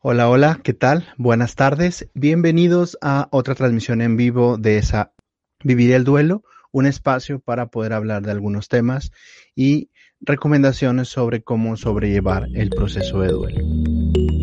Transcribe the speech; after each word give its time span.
Hola, 0.00 0.28
hola, 0.28 0.60
¿qué 0.64 0.72
tal? 0.72 1.06
Buenas 1.16 1.54
tardes. 1.54 2.08
Bienvenidos 2.14 2.98
a 3.02 3.28
otra 3.30 3.54
transmisión 3.54 4.00
en 4.00 4.16
vivo 4.16 4.56
de 4.56 4.78
esa 4.78 5.12
Vivir 5.62 5.92
el 5.92 6.04
Duelo, 6.04 6.42
un 6.72 6.86
espacio 6.86 7.38
para 7.38 7.66
poder 7.66 7.92
hablar 7.92 8.22
de 8.22 8.32
algunos 8.32 8.68
temas 8.68 9.12
y 9.54 9.90
recomendaciones 10.20 11.08
sobre 11.08 11.42
cómo 11.42 11.76
sobrellevar 11.76 12.48
el 12.54 12.70
proceso 12.70 13.20
de 13.20 13.28
duelo. 13.28 14.39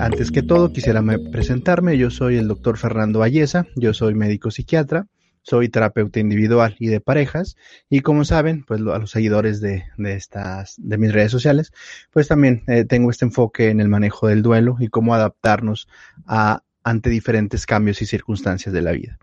Antes 0.00 0.30
que 0.30 0.42
todo, 0.42 0.72
quisiera 0.72 1.02
presentarme. 1.30 1.98
Yo 1.98 2.10
soy 2.10 2.36
el 2.36 2.48
doctor 2.48 2.78
Fernando 2.78 3.22
Ayesa, 3.22 3.66
yo 3.76 3.92
soy 3.92 4.14
médico 4.14 4.50
psiquiatra, 4.50 5.06
soy 5.42 5.68
terapeuta 5.68 6.20
individual 6.20 6.74
y 6.78 6.88
de 6.88 7.00
parejas. 7.00 7.56
Y 7.88 8.00
como 8.00 8.24
saben, 8.24 8.64
pues 8.64 8.80
a 8.80 8.98
los 8.98 9.10
seguidores 9.10 9.60
de, 9.60 9.84
estas, 9.98 10.76
de 10.78 10.98
mis 10.98 11.12
redes 11.12 11.30
sociales, 11.30 11.72
pues 12.10 12.28
también 12.28 12.62
eh, 12.66 12.84
tengo 12.84 13.10
este 13.10 13.26
enfoque 13.26 13.68
en 13.68 13.80
el 13.80 13.88
manejo 13.88 14.26
del 14.26 14.42
duelo 14.42 14.76
y 14.80 14.88
cómo 14.88 15.14
adaptarnos 15.14 15.86
a, 16.26 16.62
ante 16.82 17.10
diferentes 17.10 17.66
cambios 17.66 18.00
y 18.00 18.06
circunstancias 18.06 18.72
de 18.72 18.82
la 18.82 18.92
vida. 18.92 19.18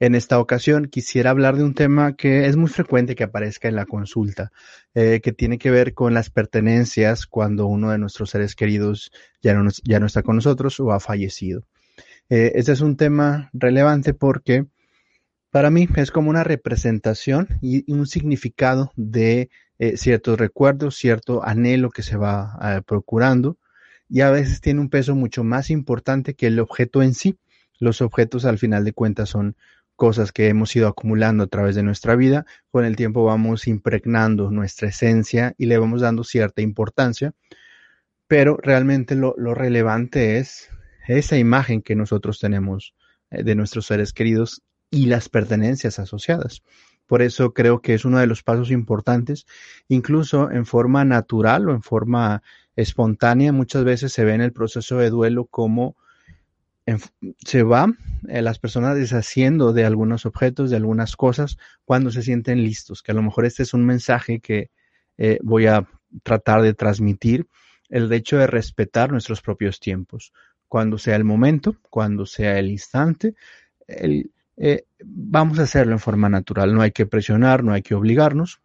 En 0.00 0.14
esta 0.14 0.38
ocasión 0.38 0.86
quisiera 0.86 1.28
hablar 1.28 1.56
de 1.56 1.62
un 1.62 1.74
tema 1.74 2.16
que 2.16 2.46
es 2.46 2.56
muy 2.56 2.70
frecuente 2.70 3.14
que 3.14 3.24
aparezca 3.24 3.68
en 3.68 3.76
la 3.76 3.84
consulta, 3.84 4.50
eh, 4.94 5.20
que 5.22 5.32
tiene 5.32 5.58
que 5.58 5.70
ver 5.70 5.92
con 5.92 6.14
las 6.14 6.30
pertenencias 6.30 7.26
cuando 7.26 7.66
uno 7.66 7.90
de 7.90 7.98
nuestros 7.98 8.30
seres 8.30 8.56
queridos 8.56 9.12
ya 9.42 9.52
no, 9.52 9.70
ya 9.84 10.00
no 10.00 10.06
está 10.06 10.22
con 10.22 10.36
nosotros 10.36 10.80
o 10.80 10.92
ha 10.92 11.00
fallecido. 11.00 11.64
Eh, 12.30 12.52
este 12.54 12.72
es 12.72 12.80
un 12.80 12.96
tema 12.96 13.50
relevante 13.52 14.14
porque 14.14 14.64
para 15.50 15.68
mí 15.68 15.86
es 15.96 16.10
como 16.10 16.30
una 16.30 16.44
representación 16.44 17.48
y, 17.60 17.92
un 17.92 18.06
significado 18.06 18.92
de 18.96 19.50
eh, 19.78 19.98
ciertos 19.98 20.38
recuerdos, 20.38 20.96
cierto 20.96 21.44
anhelo 21.44 21.90
que 21.90 22.02
se 22.02 22.16
va 22.16 22.82
procurando 22.86 23.58
y 24.08 24.22
a 24.22 24.30
veces 24.30 24.62
tiene 24.62 24.80
un 24.80 24.88
peso 24.88 25.14
mucho 25.14 25.44
más 25.44 25.68
importante 25.68 26.32
que 26.32 26.46
el 26.46 26.58
objeto 26.58 27.02
en 27.02 27.12
sí. 27.12 27.36
Los 27.78 28.02
objetos 28.02 28.44
al 28.44 28.58
final 28.58 28.84
de 28.84 28.92
cuentas 28.92 29.30
son 29.30 29.56
cosas 30.00 30.32
que 30.32 30.48
hemos 30.48 30.74
ido 30.74 30.88
acumulando 30.88 31.44
a 31.44 31.46
través 31.46 31.74
de 31.74 31.82
nuestra 31.82 32.16
vida, 32.16 32.46
con 32.70 32.86
el 32.86 32.96
tiempo 32.96 33.22
vamos 33.22 33.66
impregnando 33.66 34.50
nuestra 34.50 34.88
esencia 34.88 35.54
y 35.58 35.66
le 35.66 35.76
vamos 35.76 36.00
dando 36.00 36.24
cierta 36.24 36.62
importancia, 36.62 37.34
pero 38.26 38.56
realmente 38.56 39.14
lo, 39.14 39.34
relevante 39.52 40.38
es 40.38 40.70
esa 41.06 41.36
imagen 41.36 41.82
que 41.82 41.96
nosotros 41.96 42.38
tenemos 42.38 42.94
eh, 43.30 43.42
de 43.42 43.54
nuestros 43.54 43.84
seres 43.84 44.14
queridos 44.14 44.62
y 44.90 45.04
las 45.04 45.28
pertenencias 45.28 45.98
asociadas. 45.98 46.62
Por 47.06 47.20
eso 47.20 47.52
creo 47.52 47.82
que 47.82 47.92
es 47.92 48.06
uno 48.06 48.20
de 48.20 48.26
los 48.26 48.42
pasos 48.42 48.70
importantes, 48.70 49.44
incluso 49.86 50.50
en 50.50 50.64
forma 50.64 51.04
natural 51.04 51.68
o 51.68 51.74
en 51.74 51.82
forma 51.82 52.42
espontánea, 52.74 53.52
muchas 53.52 53.84
veces 53.84 54.14
se 54.14 54.24
ve 54.24 54.32
en 54.32 54.40
el 54.40 54.54
proceso 54.54 54.96
de 54.96 55.10
duelo 55.10 55.44
como 55.44 55.94
se 57.44 57.62
va 57.62 57.92
eh, 58.28 58.42
las 58.42 58.58
personas 58.58 58.96
deshaciendo 58.96 59.72
de 59.72 59.84
algunos 59.84 60.26
objetos, 60.26 60.70
de 60.70 60.76
algunas 60.76 61.16
cosas, 61.16 61.58
cuando 61.84 62.10
se 62.10 62.22
sienten 62.22 62.62
listos, 62.62 63.02
que 63.02 63.12
a 63.12 63.14
lo 63.14 63.22
mejor 63.22 63.44
este 63.44 63.62
es 63.62 63.74
un 63.74 63.84
mensaje 63.84 64.40
que 64.40 64.70
eh, 65.18 65.38
voy 65.42 65.66
a 65.66 65.86
tratar 66.22 66.62
de 66.62 66.74
transmitir, 66.74 67.46
el 67.88 68.12
hecho 68.12 68.38
de 68.38 68.46
respetar 68.46 69.10
nuestros 69.10 69.42
propios 69.42 69.80
tiempos, 69.80 70.32
cuando 70.68 70.96
sea 70.98 71.16
el 71.16 71.24
momento, 71.24 71.76
cuando 71.90 72.24
sea 72.24 72.58
el 72.58 72.70
instante, 72.70 73.34
eh, 73.88 74.84
vamos 75.04 75.58
a 75.58 75.64
hacerlo 75.64 75.92
en 75.92 75.98
forma 75.98 76.28
natural, 76.28 76.72
no 76.72 76.82
hay 76.82 76.92
que 76.92 77.06
presionar, 77.06 77.64
no 77.64 77.72
hay 77.72 77.82
que 77.82 77.94
obligarnos, 77.94 78.60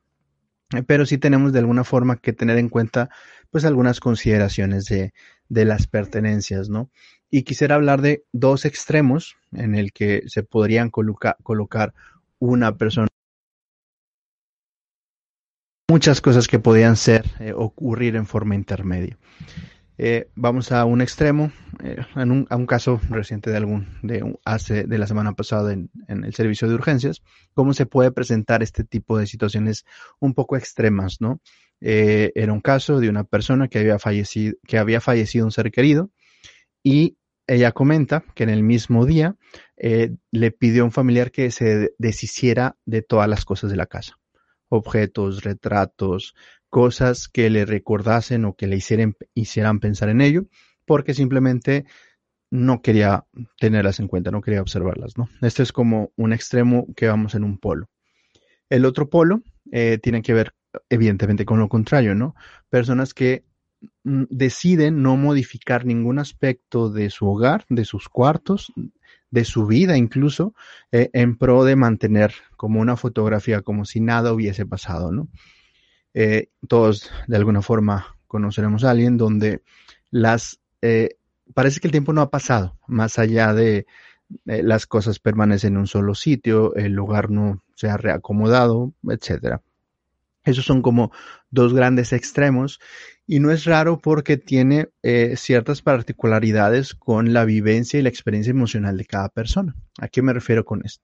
pero 0.85 1.05
sí 1.05 1.17
tenemos 1.17 1.53
de 1.53 1.59
alguna 1.59 1.83
forma 1.83 2.17
que 2.17 2.33
tener 2.33 2.57
en 2.57 2.69
cuenta 2.69 3.09
pues 3.49 3.65
algunas 3.65 3.99
consideraciones 3.99 4.85
de, 4.85 5.13
de 5.49 5.65
las 5.65 5.87
pertenencias, 5.87 6.69
¿no? 6.69 6.89
Y 7.35 7.43
quisiera 7.43 7.75
hablar 7.75 8.01
de 8.01 8.23
dos 8.31 8.63
extremos 8.63 9.35
en 9.51 9.75
el 9.75 9.91
que 9.91 10.23
se 10.27 10.41
podrían 10.41 10.89
colocar 10.89 11.93
una 12.39 12.77
persona. 12.77 13.09
Muchas 15.89 16.21
cosas 16.21 16.47
que 16.47 16.59
podían 16.59 16.95
ser, 16.95 17.25
eh, 17.41 17.51
ocurrir 17.53 18.15
en 18.15 18.25
forma 18.25 18.55
intermedia. 18.55 19.17
Eh, 19.97 20.29
vamos 20.35 20.71
a 20.71 20.85
un 20.85 21.01
extremo, 21.01 21.51
eh, 21.83 21.97
a 22.15 22.55
un 22.55 22.65
caso 22.65 23.01
reciente 23.09 23.49
de 23.49 23.57
algún, 23.57 23.89
de 24.01 24.23
hace, 24.45 24.85
de 24.85 24.97
la 24.97 25.05
semana 25.05 25.33
pasada 25.33 25.73
en, 25.73 25.89
el 26.07 26.33
servicio 26.33 26.69
de 26.69 26.75
urgencias, 26.75 27.21
cómo 27.53 27.73
se 27.73 27.85
puede 27.85 28.13
presentar 28.13 28.63
este 28.63 28.85
tipo 28.85 29.17
de 29.17 29.27
situaciones 29.27 29.83
un 30.21 30.35
poco 30.35 30.55
extremas, 30.55 31.19
¿no? 31.19 31.41
era 31.81 32.53
un 32.53 32.61
caso 32.61 33.01
de 33.01 33.09
una 33.09 33.25
persona 33.25 33.67
que 33.67 33.79
había 33.79 33.99
fallecido, 33.99 34.55
que 34.65 34.77
había 34.77 35.01
fallecido 35.01 35.43
un 35.45 35.51
ser 35.51 35.69
querido, 35.69 36.09
y 36.81 37.17
ella 37.47 37.71
comenta 37.71 38.23
que 38.33 38.43
en 38.43 38.49
el 38.49 38.63
mismo 38.63 39.05
día 39.05 39.35
eh, 39.77 40.15
le 40.31 40.51
pidió 40.51 40.83
a 40.83 40.85
un 40.85 40.91
familiar 40.91 41.31
que 41.31 41.51
se 41.51 41.93
deshiciera 41.97 42.77
de 42.85 43.01
todas 43.01 43.29
las 43.29 43.45
cosas 43.45 43.69
de 43.69 43.77
la 43.77 43.85
casa, 43.85 44.17
objetos, 44.69 45.43
retratos, 45.43 46.35
cosas 46.69 47.27
que 47.27 47.49
le 47.49 47.65
recordasen 47.65 48.45
o 48.45 48.55
que 48.55 48.67
le 48.67 48.77
hicieran, 48.77 49.15
hicieran 49.33 49.79
pensar 49.79 50.09
en 50.09 50.21
ello, 50.21 50.45
porque 50.85 51.13
simplemente 51.13 51.85
no 52.51 52.81
quería 52.81 53.25
tenerlas 53.59 53.99
en 53.99 54.07
cuenta, 54.07 54.31
no 54.31 54.41
quería 54.41 54.61
observarlas, 54.61 55.17
¿no? 55.17 55.29
Este 55.41 55.63
es 55.63 55.71
como 55.71 56.11
un 56.15 56.33
extremo 56.33 56.87
que 56.95 57.07
vamos 57.07 57.35
en 57.35 57.43
un 57.43 57.57
polo. 57.57 57.89
El 58.69 58.85
otro 58.85 59.09
polo 59.09 59.41
eh, 59.71 59.99
tiene 60.01 60.21
que 60.21 60.33
ver, 60.33 60.53
evidentemente, 60.89 61.45
con 61.45 61.59
lo 61.59 61.69
contrario, 61.69 62.15
¿no? 62.15 62.35
Personas 62.69 63.13
que 63.13 63.45
deciden 64.03 65.01
no 65.01 65.17
modificar 65.17 65.85
ningún 65.85 66.19
aspecto 66.19 66.89
de 66.89 67.09
su 67.09 67.27
hogar, 67.27 67.65
de 67.69 67.85
sus 67.85 68.09
cuartos, 68.09 68.71
de 69.31 69.45
su 69.45 69.65
vida 69.65 69.97
incluso, 69.97 70.53
eh, 70.91 71.09
en 71.13 71.37
pro 71.37 71.65
de 71.65 71.75
mantener 71.75 72.33
como 72.57 72.79
una 72.79 72.95
fotografía, 72.95 73.61
como 73.61 73.85
si 73.85 73.99
nada 73.99 74.33
hubiese 74.33 74.65
pasado, 74.65 75.11
¿no? 75.11 75.27
Eh, 76.13 76.47
todos 76.67 77.11
de 77.27 77.35
alguna 77.35 77.61
forma 77.61 78.17
conoceremos 78.27 78.83
a 78.83 78.91
alguien 78.91 79.17
donde 79.17 79.61
las 80.11 80.59
eh, 80.81 81.17
parece 81.53 81.79
que 81.79 81.87
el 81.87 81.91
tiempo 81.91 82.13
no 82.13 82.21
ha 82.21 82.29
pasado, 82.29 82.77
más 82.87 83.19
allá 83.19 83.53
de 83.53 83.85
las 84.45 84.87
cosas 84.87 85.19
permanecen 85.19 85.73
en 85.73 85.79
un 85.79 85.87
solo 85.87 86.15
sitio, 86.15 86.73
el 86.75 86.93
lugar 86.93 87.29
no 87.29 87.63
se 87.75 87.89
ha 87.89 87.97
reacomodado, 87.97 88.93
etcétera. 89.07 89.61
Esos 90.45 90.65
son 90.65 90.81
como 90.81 91.11
dos 91.49 91.73
grandes 91.73 92.13
extremos 92.13 92.79
y 93.27 93.39
no 93.39 93.51
es 93.51 93.65
raro 93.65 93.99
porque 93.99 94.37
tiene 94.37 94.89
eh, 95.01 95.35
ciertas 95.37 95.81
particularidades 95.81 96.93
con 96.93 97.33
la 97.33 97.45
vivencia 97.45 97.99
y 97.99 98.03
la 98.03 98.09
experiencia 98.09 98.51
emocional 98.51 98.97
de 98.97 99.05
cada 99.05 99.29
persona. 99.29 99.75
¿A 99.99 100.07
qué 100.07 100.21
me 100.21 100.33
refiero 100.33 100.63
con 100.63 100.85
esto? 100.85 101.03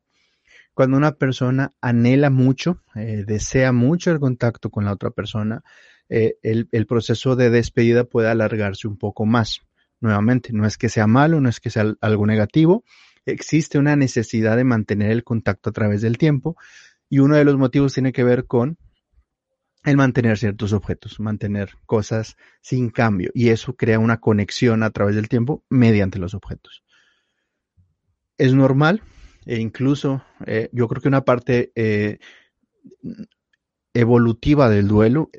Cuando 0.73 0.95
una 0.95 1.13
persona 1.13 1.71
anhela 1.81 2.29
mucho, 2.29 2.81
eh, 2.95 3.23
desea 3.25 3.71
mucho 3.71 4.11
el 4.11 4.19
contacto 4.19 4.69
con 4.69 4.85
la 4.85 4.93
otra 4.93 5.09
persona, 5.09 5.63
eh, 6.07 6.35
el, 6.43 6.69
el, 6.71 6.85
proceso 6.85 7.35
de 7.35 7.49
despedida 7.49 8.03
puede 8.03 8.29
alargarse 8.29 8.87
un 8.87 8.97
poco 8.97 9.25
más. 9.25 9.61
Nuevamente, 9.99 10.53
no 10.53 10.65
es 10.65 10.77
que 10.77 10.89
sea 10.89 11.07
malo, 11.07 11.41
no 11.41 11.49
es 11.49 11.59
que 11.59 11.69
sea 11.69 11.93
algo 12.01 12.25
negativo, 12.25 12.83
existe 13.25 13.77
una 13.77 13.95
necesidad 13.95 14.57
de 14.57 14.63
mantener 14.63 15.11
el 15.11 15.23
contacto 15.23 15.69
a 15.69 15.73
través 15.73 16.01
del 16.01 16.17
tiempo 16.17 16.55
y 17.09 17.19
uno 17.19 17.35
de 17.35 17.43
los 17.43 17.57
motivos 17.57 17.93
tiene 17.93 18.13
que 18.13 18.23
ver 18.23 18.45
con 18.45 18.77
el 19.83 19.97
mantener 19.97 20.37
ciertos 20.37 20.73
objetos, 20.73 21.19
mantener 21.19 21.71
cosas 21.85 22.37
sin 22.61 22.89
cambio 22.89 23.31
y 23.33 23.49
eso 23.49 23.75
crea 23.75 23.99
una 23.99 24.19
conexión 24.19 24.83
a 24.83 24.91
través 24.91 25.15
del 25.15 25.29
tiempo 25.29 25.63
mediante 25.69 26.19
los 26.19 26.33
objetos. 26.33 26.83
Es 28.37 28.53
normal 28.53 29.01
e 29.45 29.59
incluso 29.59 30.23
eh, 30.45 30.69
yo 30.71 30.87
creo 30.87 31.01
que 31.01 31.07
una 31.07 31.25
parte 31.25 31.71
eh, 31.75 32.19
evolutiva 33.93 34.69
del 34.69 34.87
duelo 34.87 35.29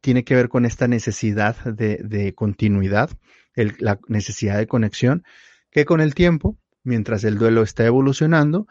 tiene 0.00 0.24
que 0.24 0.34
ver 0.34 0.48
con 0.48 0.64
esta 0.64 0.88
necesidad 0.88 1.56
de, 1.64 2.34
continuidad, 2.34 3.10
la 3.54 3.98
necesidad 4.08 4.56
de 4.56 4.66
conexión, 4.66 5.24
que 5.70 5.84
con 5.84 6.00
el 6.00 6.14
tiempo 6.14 6.56
mientras 6.82 7.24
el 7.24 7.38
duelo 7.38 7.62
está 7.62 7.84
evolucionando, 7.84 8.66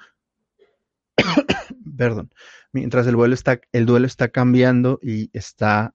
perdón, 1.97 2.31
mientras 2.71 3.07
el 3.07 3.15
duelo 3.15 3.33
está, 3.33 3.59
el 3.71 3.85
duelo 3.85 4.05
está 4.05 4.29
cambiando 4.29 4.99
y 5.01 5.29
está 5.33 5.93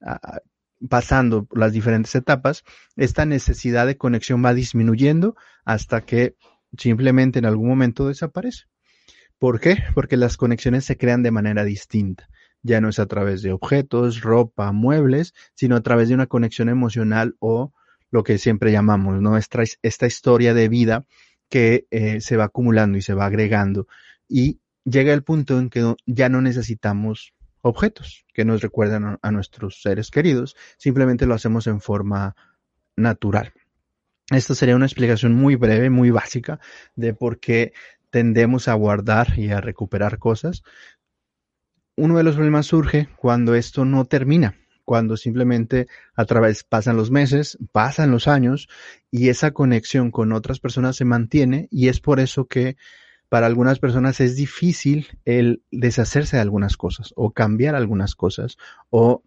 uh, 0.00 0.86
pasando 0.88 1.44
por 1.44 1.58
las 1.58 1.72
diferentes 1.72 2.14
etapas, 2.14 2.64
esta 2.96 3.24
necesidad 3.26 3.86
de 3.86 3.96
conexión 3.96 4.44
va 4.44 4.54
disminuyendo 4.54 5.36
hasta 5.64 6.02
que 6.02 6.36
simplemente 6.76 7.38
en 7.38 7.46
algún 7.46 7.68
momento 7.68 8.08
desaparece. 8.08 8.64
¿Por 9.38 9.60
qué? 9.60 9.78
Porque 9.94 10.16
las 10.16 10.36
conexiones 10.36 10.84
se 10.84 10.96
crean 10.96 11.22
de 11.22 11.30
manera 11.30 11.64
distinta. 11.64 12.28
Ya 12.62 12.80
no 12.80 12.88
es 12.88 13.00
a 13.00 13.06
través 13.06 13.42
de 13.42 13.52
objetos, 13.52 14.20
ropa, 14.20 14.70
muebles, 14.70 15.34
sino 15.54 15.74
a 15.74 15.80
través 15.80 16.08
de 16.08 16.14
una 16.14 16.28
conexión 16.28 16.68
emocional 16.68 17.34
o 17.40 17.72
lo 18.10 18.22
que 18.22 18.38
siempre 18.38 18.70
llamamos, 18.70 19.20
¿no? 19.20 19.36
Esta, 19.36 19.62
esta 19.82 20.06
historia 20.06 20.54
de 20.54 20.68
vida 20.68 21.06
que 21.48 21.86
eh, 21.90 22.20
se 22.20 22.36
va 22.36 22.44
acumulando 22.44 22.98
y 22.98 23.02
se 23.02 23.14
va 23.14 23.26
agregando 23.26 23.88
y 24.28 24.60
llega 24.84 25.12
el 25.12 25.22
punto 25.22 25.58
en 25.58 25.70
que 25.70 25.94
ya 26.06 26.28
no 26.28 26.40
necesitamos 26.40 27.34
objetos 27.62 28.26
que 28.34 28.44
nos 28.44 28.60
recuerdan 28.60 29.18
a 29.22 29.30
nuestros 29.30 29.80
seres 29.82 30.10
queridos, 30.10 30.56
simplemente 30.76 31.26
lo 31.26 31.34
hacemos 31.34 31.66
en 31.66 31.80
forma 31.80 32.34
natural. 32.96 33.52
Esta 34.30 34.54
sería 34.54 34.76
una 34.76 34.86
explicación 34.86 35.34
muy 35.34 35.56
breve, 35.56 35.90
muy 35.90 36.10
básica 36.10 36.58
de 36.96 37.14
por 37.14 37.38
qué 37.38 37.72
tendemos 38.10 38.68
a 38.68 38.74
guardar 38.74 39.38
y 39.38 39.50
a 39.50 39.60
recuperar 39.60 40.18
cosas. 40.18 40.62
Uno 41.96 42.16
de 42.16 42.24
los 42.24 42.34
problemas 42.34 42.66
surge 42.66 43.08
cuando 43.16 43.54
esto 43.54 43.84
no 43.84 44.06
termina, 44.06 44.56
cuando 44.84 45.16
simplemente 45.16 45.86
a 46.14 46.24
través 46.24 46.64
pasan 46.64 46.96
los 46.96 47.10
meses, 47.10 47.58
pasan 47.72 48.10
los 48.10 48.28
años 48.28 48.68
y 49.10 49.28
esa 49.28 49.52
conexión 49.52 50.10
con 50.10 50.32
otras 50.32 50.58
personas 50.58 50.96
se 50.96 51.04
mantiene 51.04 51.68
y 51.70 51.88
es 51.88 52.00
por 52.00 52.18
eso 52.18 52.46
que 52.46 52.76
para 53.32 53.46
algunas 53.46 53.78
personas 53.78 54.20
es 54.20 54.36
difícil 54.36 55.06
el 55.24 55.62
deshacerse 55.70 56.36
de 56.36 56.42
algunas 56.42 56.76
cosas 56.76 57.14
o 57.16 57.30
cambiar 57.30 57.74
algunas 57.74 58.14
cosas 58.14 58.58
o 58.90 59.22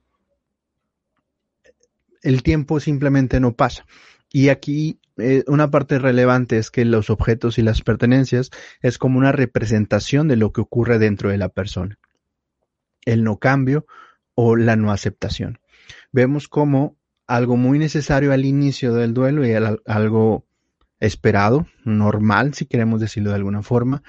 el 2.21 2.43
tiempo 2.43 2.79
simplemente 2.79 3.39
no 3.39 3.55
pasa. 3.55 3.87
Y 4.31 4.49
aquí 4.49 4.99
eh, 5.17 5.43
una 5.47 5.71
parte 5.71 5.97
relevante 5.97 6.59
es 6.59 6.69
que 6.69 6.85
los 6.85 7.09
objetos 7.09 7.57
y 7.57 7.63
las 7.63 7.81
pertenencias 7.81 8.51
es 8.83 8.99
como 8.99 9.17
una 9.17 9.31
representación 9.31 10.27
de 10.27 10.35
lo 10.35 10.53
que 10.53 10.61
ocurre 10.61 10.99
dentro 10.99 11.31
de 11.31 11.39
la 11.39 11.49
persona. 11.49 11.97
El 13.05 13.23
no 13.23 13.39
cambio 13.39 13.87
o 14.35 14.55
la 14.55 14.75
no 14.75 14.91
aceptación. 14.91 15.57
Vemos 16.11 16.47
como 16.47 16.95
algo 17.25 17.57
muy 17.57 17.79
necesario 17.79 18.33
al 18.33 18.45
inicio 18.45 18.93
del 18.93 19.15
duelo 19.15 19.47
y 19.47 19.53
algo 19.87 20.45
esperado, 20.99 21.67
normal, 21.83 22.53
si 22.53 22.65
queremos 22.65 22.99
decirlo 23.01 23.31
de 23.31 23.37
alguna 23.37 23.61
forma, 23.61 24.03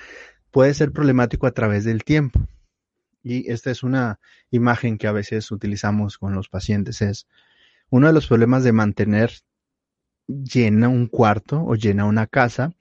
puede 0.50 0.74
ser 0.74 0.92
problemático 0.92 1.46
a 1.46 1.52
través 1.52 1.84
del 1.84 2.04
tiempo. 2.04 2.40
Y 3.22 3.50
esta 3.50 3.70
es 3.70 3.82
una 3.82 4.20
imagen 4.50 4.98
que 4.98 5.08
a 5.08 5.12
veces 5.12 5.50
utilizamos 5.50 6.16
con 6.18 6.34
los 6.34 6.48
pacientes. 6.48 7.02
Es 7.02 7.26
uno 7.90 8.06
de 8.06 8.12
los 8.12 8.26
problemas 8.26 8.62
de 8.62 8.72
mantener 8.72 9.32
llena 10.28 10.88
un 10.88 11.06
cuarto 11.06 11.62
o 11.64 11.74
llena 11.74 12.04
una 12.04 12.26
casa, 12.26 12.72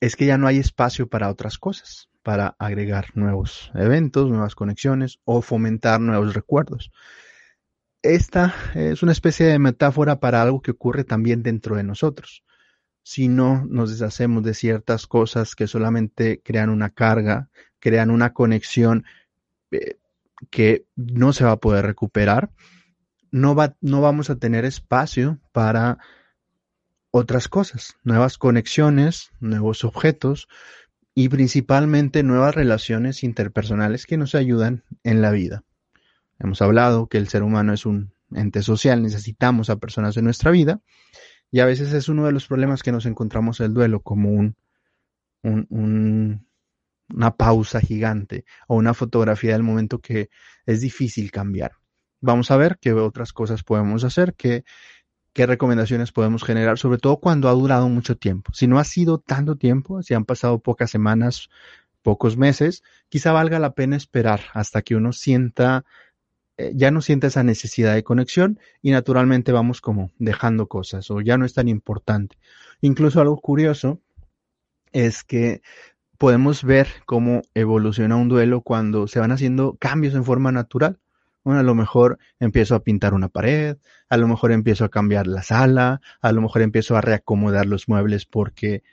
es 0.00 0.16
que 0.16 0.26
ya 0.26 0.38
no 0.38 0.46
hay 0.46 0.58
espacio 0.58 1.08
para 1.08 1.30
otras 1.30 1.58
cosas, 1.58 2.08
para 2.22 2.56
agregar 2.58 3.08
nuevos 3.14 3.70
eventos, 3.74 4.30
nuevas 4.30 4.54
conexiones 4.54 5.20
o 5.24 5.42
fomentar 5.42 6.00
nuevos 6.00 6.34
recuerdos. 6.34 6.90
Esta 8.02 8.54
es 8.74 9.02
una 9.02 9.12
especie 9.12 9.46
de 9.46 9.58
metáfora 9.58 10.18
para 10.18 10.42
algo 10.42 10.60
que 10.60 10.72
ocurre 10.72 11.04
también 11.04 11.42
dentro 11.42 11.76
de 11.76 11.84
nosotros 11.84 12.42
si 13.02 13.28
no 13.28 13.64
nos 13.66 13.90
deshacemos 13.90 14.42
de 14.44 14.54
ciertas 14.54 15.06
cosas 15.06 15.54
que 15.54 15.66
solamente 15.66 16.40
crean 16.42 16.70
una 16.70 16.90
carga, 16.90 17.50
crean 17.78 18.10
una 18.10 18.32
conexión 18.32 19.04
eh, 19.70 19.96
que 20.50 20.86
no 20.96 21.32
se 21.32 21.44
va 21.44 21.52
a 21.52 21.60
poder 21.60 21.84
recuperar, 21.84 22.50
no, 23.30 23.54
va, 23.54 23.76
no 23.80 24.00
vamos 24.00 24.30
a 24.30 24.36
tener 24.36 24.64
espacio 24.64 25.38
para 25.52 25.98
otras 27.10 27.48
cosas, 27.48 27.96
nuevas 28.04 28.38
conexiones, 28.38 29.30
nuevos 29.40 29.84
objetos 29.84 30.48
y 31.14 31.28
principalmente 31.28 32.22
nuevas 32.22 32.54
relaciones 32.54 33.22
interpersonales 33.22 34.06
que 34.06 34.16
nos 34.16 34.34
ayudan 34.34 34.84
en 35.02 35.20
la 35.20 35.30
vida. 35.30 35.64
Hemos 36.38 36.62
hablado 36.62 37.08
que 37.08 37.18
el 37.18 37.28
ser 37.28 37.42
humano 37.42 37.72
es 37.72 37.84
un 37.84 38.12
ente 38.34 38.62
social, 38.62 39.02
necesitamos 39.02 39.70
a 39.70 39.76
personas 39.76 40.16
en 40.16 40.24
nuestra 40.24 40.50
vida 40.50 40.80
y 41.52 41.60
a 41.60 41.66
veces 41.66 41.92
es 41.92 42.08
uno 42.08 42.24
de 42.24 42.32
los 42.32 42.48
problemas 42.48 42.82
que 42.82 42.90
nos 42.90 43.06
encontramos 43.06 43.60
el 43.60 43.74
duelo 43.74 44.00
como 44.00 44.30
un, 44.30 44.56
una 45.42 47.36
pausa 47.36 47.80
gigante 47.80 48.46
o 48.66 48.76
una 48.76 48.94
fotografía 48.94 49.52
del 49.52 49.62
momento 49.62 50.00
que 50.00 50.30
es 50.64 50.80
difícil 50.80 51.30
cambiar. 51.30 51.72
Vamos 52.20 52.50
a 52.50 52.56
ver 52.56 52.78
qué 52.80 52.94
otras 52.94 53.34
cosas 53.34 53.62
podemos 53.62 54.02
hacer, 54.02 54.34
qué, 54.34 54.64
qué 55.34 55.44
recomendaciones 55.44 56.10
podemos 56.10 56.42
generar, 56.42 56.78
sobre 56.78 56.96
todo 56.96 57.18
cuando 57.18 57.50
ha 57.50 57.52
durado 57.52 57.86
mucho 57.88 58.16
tiempo. 58.16 58.52
Si 58.54 58.66
no 58.66 58.78
ha 58.78 58.84
sido 58.84 59.18
tanto 59.18 59.56
tiempo, 59.56 60.02
si 60.02 60.14
han 60.14 60.24
pasado 60.24 60.58
pocas 60.60 60.90
semanas, 60.90 61.50
pocos 62.00 62.38
meses, 62.38 62.82
quizá 63.10 63.32
valga 63.32 63.58
la 63.58 63.74
pena 63.74 63.96
esperar 63.96 64.40
hasta 64.54 64.80
que 64.80 64.96
uno 64.96 65.12
sienta 65.12 65.84
eh, 66.62 66.72
ya 66.74 66.90
no 66.90 67.02
siente 67.02 67.26
esa 67.26 67.42
necesidad 67.42 67.94
de 67.94 68.04
conexión 68.04 68.58
y 68.82 68.92
naturalmente 68.92 69.52
vamos 69.52 69.80
como 69.80 70.10
dejando 70.18 70.68
cosas 70.68 71.10
o 71.10 71.20
ya 71.20 71.36
no 71.38 71.44
es 71.44 71.54
tan 71.54 71.68
importante. 71.68 72.36
Incluso 72.80 73.20
algo 73.20 73.40
curioso 73.40 74.00
es 74.92 75.24
que 75.24 75.62
podemos 76.18 76.62
ver 76.62 76.88
cómo 77.04 77.42
evoluciona 77.54 78.16
un 78.16 78.28
duelo 78.28 78.60
cuando 78.60 79.08
se 79.08 79.18
van 79.18 79.32
haciendo 79.32 79.76
cambios 79.80 80.14
en 80.14 80.24
forma 80.24 80.52
natural. 80.52 81.00
Bueno, 81.42 81.58
a 81.58 81.64
lo 81.64 81.74
mejor 81.74 82.18
empiezo 82.38 82.76
a 82.76 82.84
pintar 82.84 83.14
una 83.14 83.28
pared, 83.28 83.76
a 84.08 84.16
lo 84.16 84.28
mejor 84.28 84.52
empiezo 84.52 84.84
a 84.84 84.90
cambiar 84.90 85.26
la 85.26 85.42
sala, 85.42 86.00
a 86.20 86.30
lo 86.30 86.40
mejor 86.40 86.62
empiezo 86.62 86.96
a 86.96 87.00
reacomodar 87.00 87.66
los 87.66 87.88
muebles 87.88 88.26
porque 88.26 88.84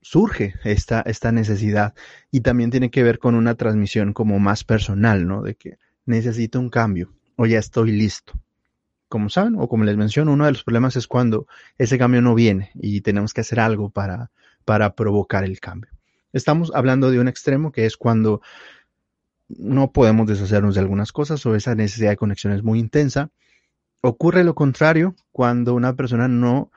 surge 0.00 0.54
esta, 0.64 1.02
esta 1.02 1.30
necesidad 1.30 1.94
y 2.32 2.40
también 2.40 2.70
tiene 2.70 2.90
que 2.90 3.04
ver 3.04 3.20
con 3.20 3.36
una 3.36 3.54
transmisión 3.54 4.12
como 4.12 4.40
más 4.40 4.64
personal, 4.64 5.28
¿no? 5.28 5.42
De 5.42 5.54
que 5.54 5.78
necesito 6.10 6.60
un 6.60 6.68
cambio 6.68 7.12
o 7.36 7.46
ya 7.46 7.58
estoy 7.58 7.92
listo. 7.92 8.34
Como 9.08 9.30
saben, 9.30 9.56
o 9.58 9.68
como 9.68 9.84
les 9.84 9.96
menciono, 9.96 10.32
uno 10.32 10.44
de 10.44 10.52
los 10.52 10.62
problemas 10.62 10.94
es 10.96 11.06
cuando 11.06 11.46
ese 11.78 11.98
cambio 11.98 12.20
no 12.20 12.34
viene 12.34 12.70
y 12.74 13.00
tenemos 13.00 13.32
que 13.32 13.40
hacer 13.40 13.58
algo 13.58 13.90
para, 13.90 14.30
para 14.64 14.94
provocar 14.94 15.44
el 15.44 15.58
cambio. 15.58 15.90
Estamos 16.32 16.70
hablando 16.74 17.10
de 17.10 17.18
un 17.18 17.26
extremo 17.26 17.72
que 17.72 17.86
es 17.86 17.96
cuando 17.96 18.40
no 19.48 19.90
podemos 19.90 20.28
deshacernos 20.28 20.74
de 20.74 20.80
algunas 20.80 21.10
cosas 21.12 21.44
o 21.46 21.56
esa 21.56 21.74
necesidad 21.74 22.10
de 22.10 22.16
conexión 22.16 22.52
es 22.52 22.62
muy 22.62 22.78
intensa. 22.78 23.30
Ocurre 24.00 24.44
lo 24.44 24.54
contrario 24.54 25.16
cuando 25.32 25.74
una 25.74 25.96
persona 25.96 26.28
no 26.28 26.70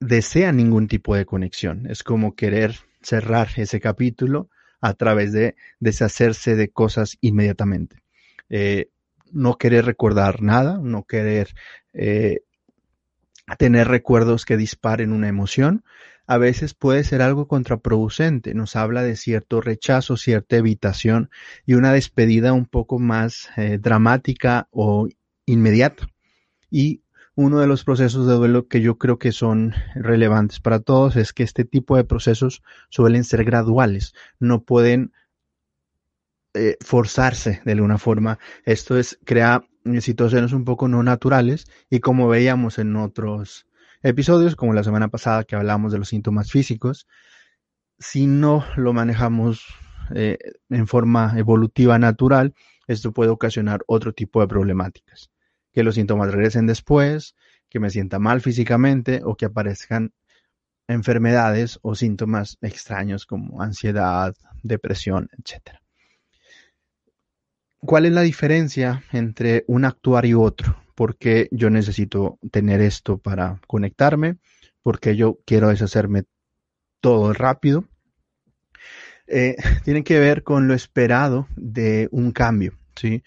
desea 0.00 0.52
ningún 0.52 0.88
tipo 0.88 1.14
de 1.14 1.26
conexión. 1.26 1.86
Es 1.86 2.02
como 2.02 2.34
querer 2.34 2.76
cerrar 3.02 3.48
ese 3.56 3.80
capítulo 3.80 4.48
a 4.80 4.94
través 4.94 5.32
de 5.32 5.56
deshacerse 5.80 6.56
de 6.56 6.70
cosas 6.70 7.18
inmediatamente. 7.20 8.02
Eh, 8.50 8.90
no 9.32 9.58
querer 9.58 9.84
recordar 9.84 10.42
nada, 10.42 10.78
no 10.82 11.04
querer 11.04 11.54
eh, 11.92 12.40
tener 13.58 13.88
recuerdos 13.88 14.44
que 14.44 14.56
disparen 14.56 15.12
una 15.12 15.28
emoción, 15.28 15.84
a 16.26 16.36
veces 16.36 16.74
puede 16.74 17.04
ser 17.04 17.22
algo 17.22 17.48
contraproducente. 17.48 18.52
Nos 18.52 18.76
habla 18.76 19.02
de 19.02 19.16
cierto 19.16 19.62
rechazo, 19.62 20.18
cierta 20.18 20.56
evitación 20.56 21.30
y 21.64 21.74
una 21.74 21.92
despedida 21.92 22.52
un 22.52 22.66
poco 22.66 22.98
más 22.98 23.48
eh, 23.56 23.78
dramática 23.80 24.68
o 24.70 25.08
inmediata. 25.46 26.08
Y 26.70 27.02
uno 27.34 27.60
de 27.60 27.66
los 27.66 27.82
procesos 27.82 28.26
de 28.26 28.34
duelo 28.34 28.68
que 28.68 28.82
yo 28.82 28.98
creo 28.98 29.18
que 29.18 29.32
son 29.32 29.72
relevantes 29.94 30.60
para 30.60 30.80
todos 30.80 31.16
es 31.16 31.32
que 31.32 31.44
este 31.44 31.64
tipo 31.64 31.96
de 31.96 32.04
procesos 32.04 32.62
suelen 32.90 33.24
ser 33.24 33.44
graduales, 33.44 34.12
no 34.38 34.64
pueden 34.64 35.12
eh, 36.58 36.76
forzarse 36.80 37.62
de 37.64 37.72
alguna 37.72 37.98
forma. 37.98 38.38
Esto 38.64 38.98
es, 38.98 39.18
crea 39.24 39.64
situaciones 40.00 40.52
un 40.52 40.64
poco 40.64 40.88
no 40.88 41.02
naturales 41.02 41.66
y 41.88 42.00
como 42.00 42.28
veíamos 42.28 42.78
en 42.78 42.96
otros 42.96 43.66
episodios, 44.02 44.56
como 44.56 44.74
la 44.74 44.84
semana 44.84 45.08
pasada 45.08 45.44
que 45.44 45.56
hablamos 45.56 45.92
de 45.92 45.98
los 45.98 46.08
síntomas 46.08 46.50
físicos, 46.50 47.06
si 47.98 48.26
no 48.26 48.64
lo 48.76 48.92
manejamos 48.92 49.64
eh, 50.14 50.38
en 50.68 50.86
forma 50.86 51.34
evolutiva 51.36 51.98
natural, 51.98 52.54
esto 52.86 53.12
puede 53.12 53.30
ocasionar 53.30 53.84
otro 53.86 54.12
tipo 54.12 54.40
de 54.40 54.48
problemáticas. 54.48 55.30
Que 55.72 55.82
los 55.82 55.94
síntomas 55.94 56.32
regresen 56.32 56.66
después, 56.66 57.34
que 57.68 57.80
me 57.80 57.90
sienta 57.90 58.18
mal 58.18 58.40
físicamente 58.40 59.20
o 59.24 59.36
que 59.36 59.46
aparezcan 59.46 60.12
enfermedades 60.88 61.78
o 61.82 61.94
síntomas 61.94 62.56
extraños 62.62 63.26
como 63.26 63.62
ansiedad, 63.62 64.34
depresión, 64.62 65.28
etcétera. 65.38 65.82
¿Cuál 67.80 68.06
es 68.06 68.12
la 68.12 68.22
diferencia 68.22 69.04
entre 69.12 69.64
un 69.68 69.84
actuar 69.84 70.26
y 70.26 70.34
otro? 70.34 70.76
Porque 70.94 71.48
yo 71.52 71.70
necesito 71.70 72.38
tener 72.50 72.80
esto 72.80 73.18
para 73.18 73.60
conectarme, 73.66 74.36
porque 74.82 75.16
yo 75.16 75.38
quiero 75.44 75.68
deshacerme 75.68 76.24
todo 77.00 77.32
rápido, 77.32 77.84
eh, 79.28 79.56
tiene 79.84 80.02
que 80.02 80.18
ver 80.18 80.42
con 80.42 80.66
lo 80.66 80.74
esperado 80.74 81.46
de 81.56 82.08
un 82.10 82.32
cambio, 82.32 82.78
¿sí? 82.96 83.22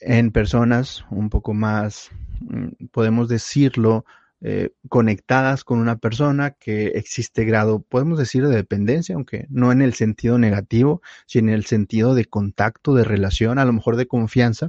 En 0.00 0.30
personas 0.30 1.04
un 1.10 1.28
poco 1.28 1.52
más, 1.54 2.10
mm, 2.40 2.86
podemos 2.92 3.28
decirlo, 3.28 4.04
eh, 4.40 4.70
conectadas 4.88 5.64
con 5.64 5.80
una 5.80 5.96
persona 5.96 6.52
que 6.52 6.88
existe 6.88 7.44
grado, 7.44 7.80
podemos 7.80 8.18
decir, 8.18 8.46
de 8.46 8.54
dependencia, 8.54 9.16
aunque 9.16 9.46
no 9.50 9.72
en 9.72 9.82
el 9.82 9.94
sentido 9.94 10.38
negativo, 10.38 11.02
sino 11.26 11.48
en 11.48 11.54
el 11.54 11.64
sentido 11.64 12.14
de 12.14 12.24
contacto, 12.24 12.94
de 12.94 13.04
relación, 13.04 13.58
a 13.58 13.64
lo 13.64 13.72
mejor 13.72 13.96
de 13.96 14.06
confianza. 14.06 14.68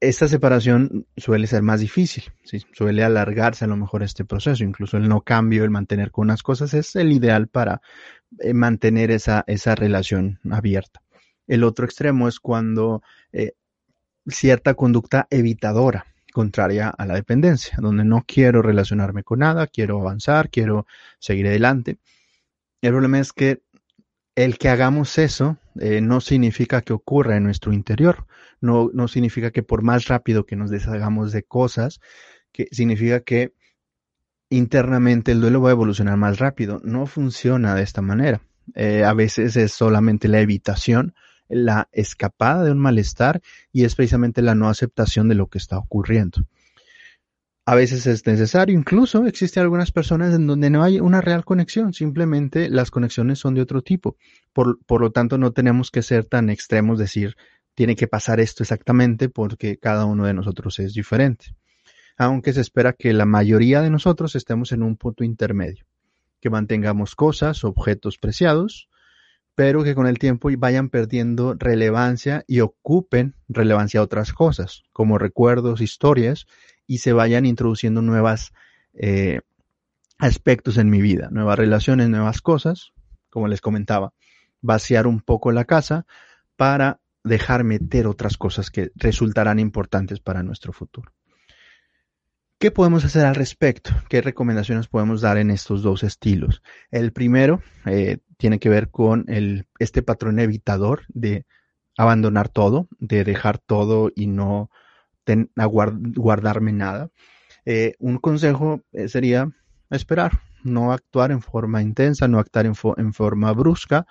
Esta 0.00 0.28
separación 0.28 1.06
suele 1.16 1.46
ser 1.46 1.62
más 1.62 1.80
difícil, 1.80 2.24
suele 2.72 3.04
alargarse 3.04 3.66
a 3.66 3.68
lo 3.68 3.76
mejor 3.76 4.02
este 4.02 4.24
proceso, 4.24 4.64
incluso 4.64 4.96
el 4.96 5.08
no 5.08 5.20
cambio, 5.20 5.62
el 5.62 5.70
mantener 5.70 6.10
con 6.10 6.24
unas 6.24 6.42
cosas 6.42 6.72
es 6.72 6.96
el 6.96 7.12
ideal 7.12 7.48
para 7.48 7.82
eh, 8.38 8.54
mantener 8.54 9.10
esa, 9.10 9.44
esa 9.46 9.74
relación 9.74 10.40
abierta. 10.50 11.02
El 11.46 11.64
otro 11.64 11.84
extremo 11.84 12.28
es 12.28 12.40
cuando 12.40 13.02
eh, 13.32 13.52
cierta 14.26 14.74
conducta 14.74 15.26
evitadora, 15.30 16.06
contraria 16.30 16.88
a 16.88 17.06
la 17.06 17.14
dependencia, 17.14 17.76
donde 17.80 18.04
no 18.04 18.24
quiero 18.26 18.62
relacionarme 18.62 19.22
con 19.22 19.40
nada, 19.40 19.66
quiero 19.66 20.00
avanzar, 20.00 20.50
quiero 20.50 20.86
seguir 21.18 21.46
adelante. 21.46 21.98
El 22.80 22.92
problema 22.92 23.18
es 23.18 23.32
que 23.32 23.62
el 24.34 24.58
que 24.58 24.68
hagamos 24.68 25.18
eso 25.18 25.58
eh, 25.78 26.00
no 26.00 26.20
significa 26.20 26.82
que 26.82 26.92
ocurra 26.92 27.36
en 27.36 27.44
nuestro 27.44 27.72
interior, 27.72 28.26
no, 28.60 28.90
no 28.92 29.08
significa 29.08 29.50
que 29.50 29.62
por 29.62 29.82
más 29.82 30.06
rápido 30.06 30.46
que 30.46 30.56
nos 30.56 30.70
deshagamos 30.70 31.32
de 31.32 31.42
cosas, 31.42 32.00
que 32.52 32.68
significa 32.70 33.20
que 33.20 33.52
internamente 34.50 35.32
el 35.32 35.40
duelo 35.40 35.62
va 35.62 35.70
a 35.70 35.72
evolucionar 35.72 36.16
más 36.16 36.38
rápido. 36.38 36.80
No 36.84 37.06
funciona 37.06 37.74
de 37.74 37.82
esta 37.82 38.02
manera. 38.02 38.42
Eh, 38.74 39.04
a 39.04 39.14
veces 39.14 39.56
es 39.56 39.72
solamente 39.72 40.28
la 40.28 40.40
evitación 40.40 41.14
la 41.50 41.88
escapada 41.92 42.64
de 42.64 42.72
un 42.72 42.78
malestar 42.78 43.40
y 43.72 43.84
es 43.84 43.94
precisamente 43.94 44.42
la 44.42 44.54
no 44.54 44.68
aceptación 44.68 45.28
de 45.28 45.34
lo 45.34 45.48
que 45.48 45.58
está 45.58 45.78
ocurriendo. 45.78 46.46
A 47.66 47.74
veces 47.74 48.06
es 48.06 48.26
necesario, 48.26 48.76
incluso 48.76 49.26
existen 49.26 49.62
algunas 49.62 49.92
personas 49.92 50.34
en 50.34 50.46
donde 50.46 50.70
no 50.70 50.82
hay 50.82 50.98
una 50.98 51.20
real 51.20 51.44
conexión, 51.44 51.92
simplemente 51.92 52.68
las 52.68 52.90
conexiones 52.90 53.38
son 53.38 53.54
de 53.54 53.60
otro 53.60 53.82
tipo. 53.82 54.16
Por, 54.52 54.78
por 54.86 55.00
lo 55.00 55.12
tanto, 55.12 55.38
no 55.38 55.52
tenemos 55.52 55.90
que 55.90 56.02
ser 56.02 56.24
tan 56.24 56.50
extremos, 56.50 56.98
decir, 56.98 57.36
tiene 57.74 57.96
que 57.96 58.08
pasar 58.08 58.40
esto 58.40 58.62
exactamente 58.62 59.28
porque 59.28 59.78
cada 59.78 60.04
uno 60.04 60.26
de 60.26 60.34
nosotros 60.34 60.78
es 60.80 60.94
diferente. 60.94 61.54
Aunque 62.18 62.52
se 62.52 62.60
espera 62.60 62.92
que 62.92 63.14
la 63.14 63.24
mayoría 63.24 63.80
de 63.80 63.88
nosotros 63.88 64.36
estemos 64.36 64.72
en 64.72 64.82
un 64.82 64.96
punto 64.96 65.24
intermedio, 65.24 65.86
que 66.40 66.50
mantengamos 66.50 67.14
cosas, 67.14 67.64
objetos 67.64 68.18
preciados, 68.18 68.89
pero 69.54 69.84
que 69.84 69.94
con 69.94 70.06
el 70.06 70.18
tiempo 70.18 70.48
vayan 70.58 70.88
perdiendo 70.88 71.54
relevancia 71.54 72.44
y 72.46 72.60
ocupen 72.60 73.34
relevancia 73.48 74.00
a 74.00 74.04
otras 74.04 74.32
cosas, 74.32 74.84
como 74.92 75.18
recuerdos, 75.18 75.80
historias, 75.80 76.46
y 76.86 76.98
se 76.98 77.12
vayan 77.12 77.46
introduciendo 77.46 78.02
nuevos 78.02 78.52
eh, 78.94 79.40
aspectos 80.18 80.78
en 80.78 80.90
mi 80.90 81.00
vida, 81.00 81.28
nuevas 81.30 81.58
relaciones, 81.58 82.08
nuevas 82.08 82.40
cosas, 82.42 82.92
como 83.28 83.48
les 83.48 83.60
comentaba, 83.60 84.12
vaciar 84.60 85.06
un 85.06 85.20
poco 85.20 85.52
la 85.52 85.64
casa 85.64 86.06
para 86.56 87.00
dejar 87.24 87.64
meter 87.64 88.06
otras 88.06 88.36
cosas 88.36 88.70
que 88.70 88.92
resultarán 88.94 89.58
importantes 89.58 90.20
para 90.20 90.42
nuestro 90.42 90.72
futuro. 90.72 91.12
¿Qué 92.60 92.70
podemos 92.70 93.06
hacer 93.06 93.24
al 93.24 93.36
respecto? 93.36 93.90
¿Qué 94.10 94.20
recomendaciones 94.20 94.86
podemos 94.86 95.22
dar 95.22 95.38
en 95.38 95.50
estos 95.50 95.82
dos 95.82 96.02
estilos? 96.02 96.62
El 96.90 97.10
primero 97.10 97.62
eh, 97.86 98.18
tiene 98.36 98.58
que 98.58 98.68
ver 98.68 98.90
con 98.90 99.24
este 99.78 100.02
patrón 100.02 100.38
evitador 100.40 101.04
de 101.08 101.46
abandonar 101.96 102.50
todo, 102.50 102.86
de 102.98 103.24
dejar 103.24 103.56
todo 103.56 104.12
y 104.14 104.26
no 104.26 104.70
guardarme 105.56 106.74
nada. 106.74 107.08
Eh, 107.64 107.94
un 107.98 108.18
consejo 108.18 108.82
eh, 108.92 109.08
sería 109.08 109.50
esperar, 109.88 110.40
no 110.62 110.92
actuar 110.92 111.30
en 111.30 111.40
forma 111.40 111.80
intensa, 111.80 112.28
no 112.28 112.38
actuar 112.38 112.66
en, 112.66 112.74
en 112.98 113.14
forma 113.14 113.52
brusca, 113.52 114.06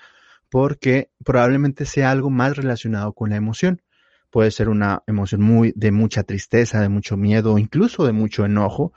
porque 0.49 1.11
probablemente 1.23 1.85
sea 1.85 2.09
algo 2.09 2.31
más 2.31 2.57
relacionado 2.57 3.13
con 3.13 3.29
la 3.29 3.35
emoción 3.35 3.83
puede 4.29 4.51
ser 4.51 4.69
una 4.69 5.03
emoción 5.07 5.41
muy 5.41 5.73
de 5.75 5.91
mucha 5.91 6.23
tristeza, 6.23 6.81
de 6.81 6.89
mucho 6.89 7.17
miedo, 7.17 7.57
incluso 7.57 8.05
de 8.05 8.13
mucho 8.13 8.45
enojo 8.45 8.93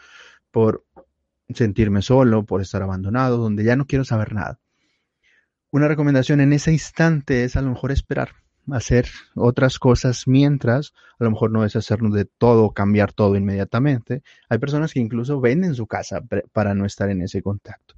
por 0.51 0.85
sentirme 1.55 2.03
solo, 2.03 2.45
por 2.45 2.61
estar 2.61 2.83
abandonado, 2.83 3.39
donde 3.39 3.65
ya 3.65 3.77
no 3.77 3.87
quiero 3.87 4.05
saber 4.05 4.33
nada. 4.33 4.59
Una 5.71 5.89
recomendación 5.89 6.41
en 6.41 6.53
ese 6.53 6.73
instante 6.73 7.45
es 7.45 7.57
a 7.57 7.63
lo 7.63 7.71
mejor 7.71 7.93
esperar, 7.93 8.31
hacer 8.71 9.09
otras 9.35 9.79
cosas 9.79 10.29
mientras, 10.29 10.93
a 11.19 11.25
lo 11.25 11.31
mejor 11.31 11.51
no 11.51 11.65
es 11.65 11.77
hacernos 11.77 12.13
de 12.13 12.27
todo, 12.27 12.73
cambiar 12.73 13.13
todo 13.13 13.37
inmediatamente. 13.37 14.23
Hay 14.49 14.59
personas 14.59 14.93
que 14.93 15.01
incluso 15.01 15.41
venden 15.41 15.75
su 15.75 15.87
casa 15.87 16.23
para 16.53 16.75
no 16.75 16.85
estar 16.85 17.11
en 17.11 17.23
ese 17.23 17.43
contacto. 17.43 17.95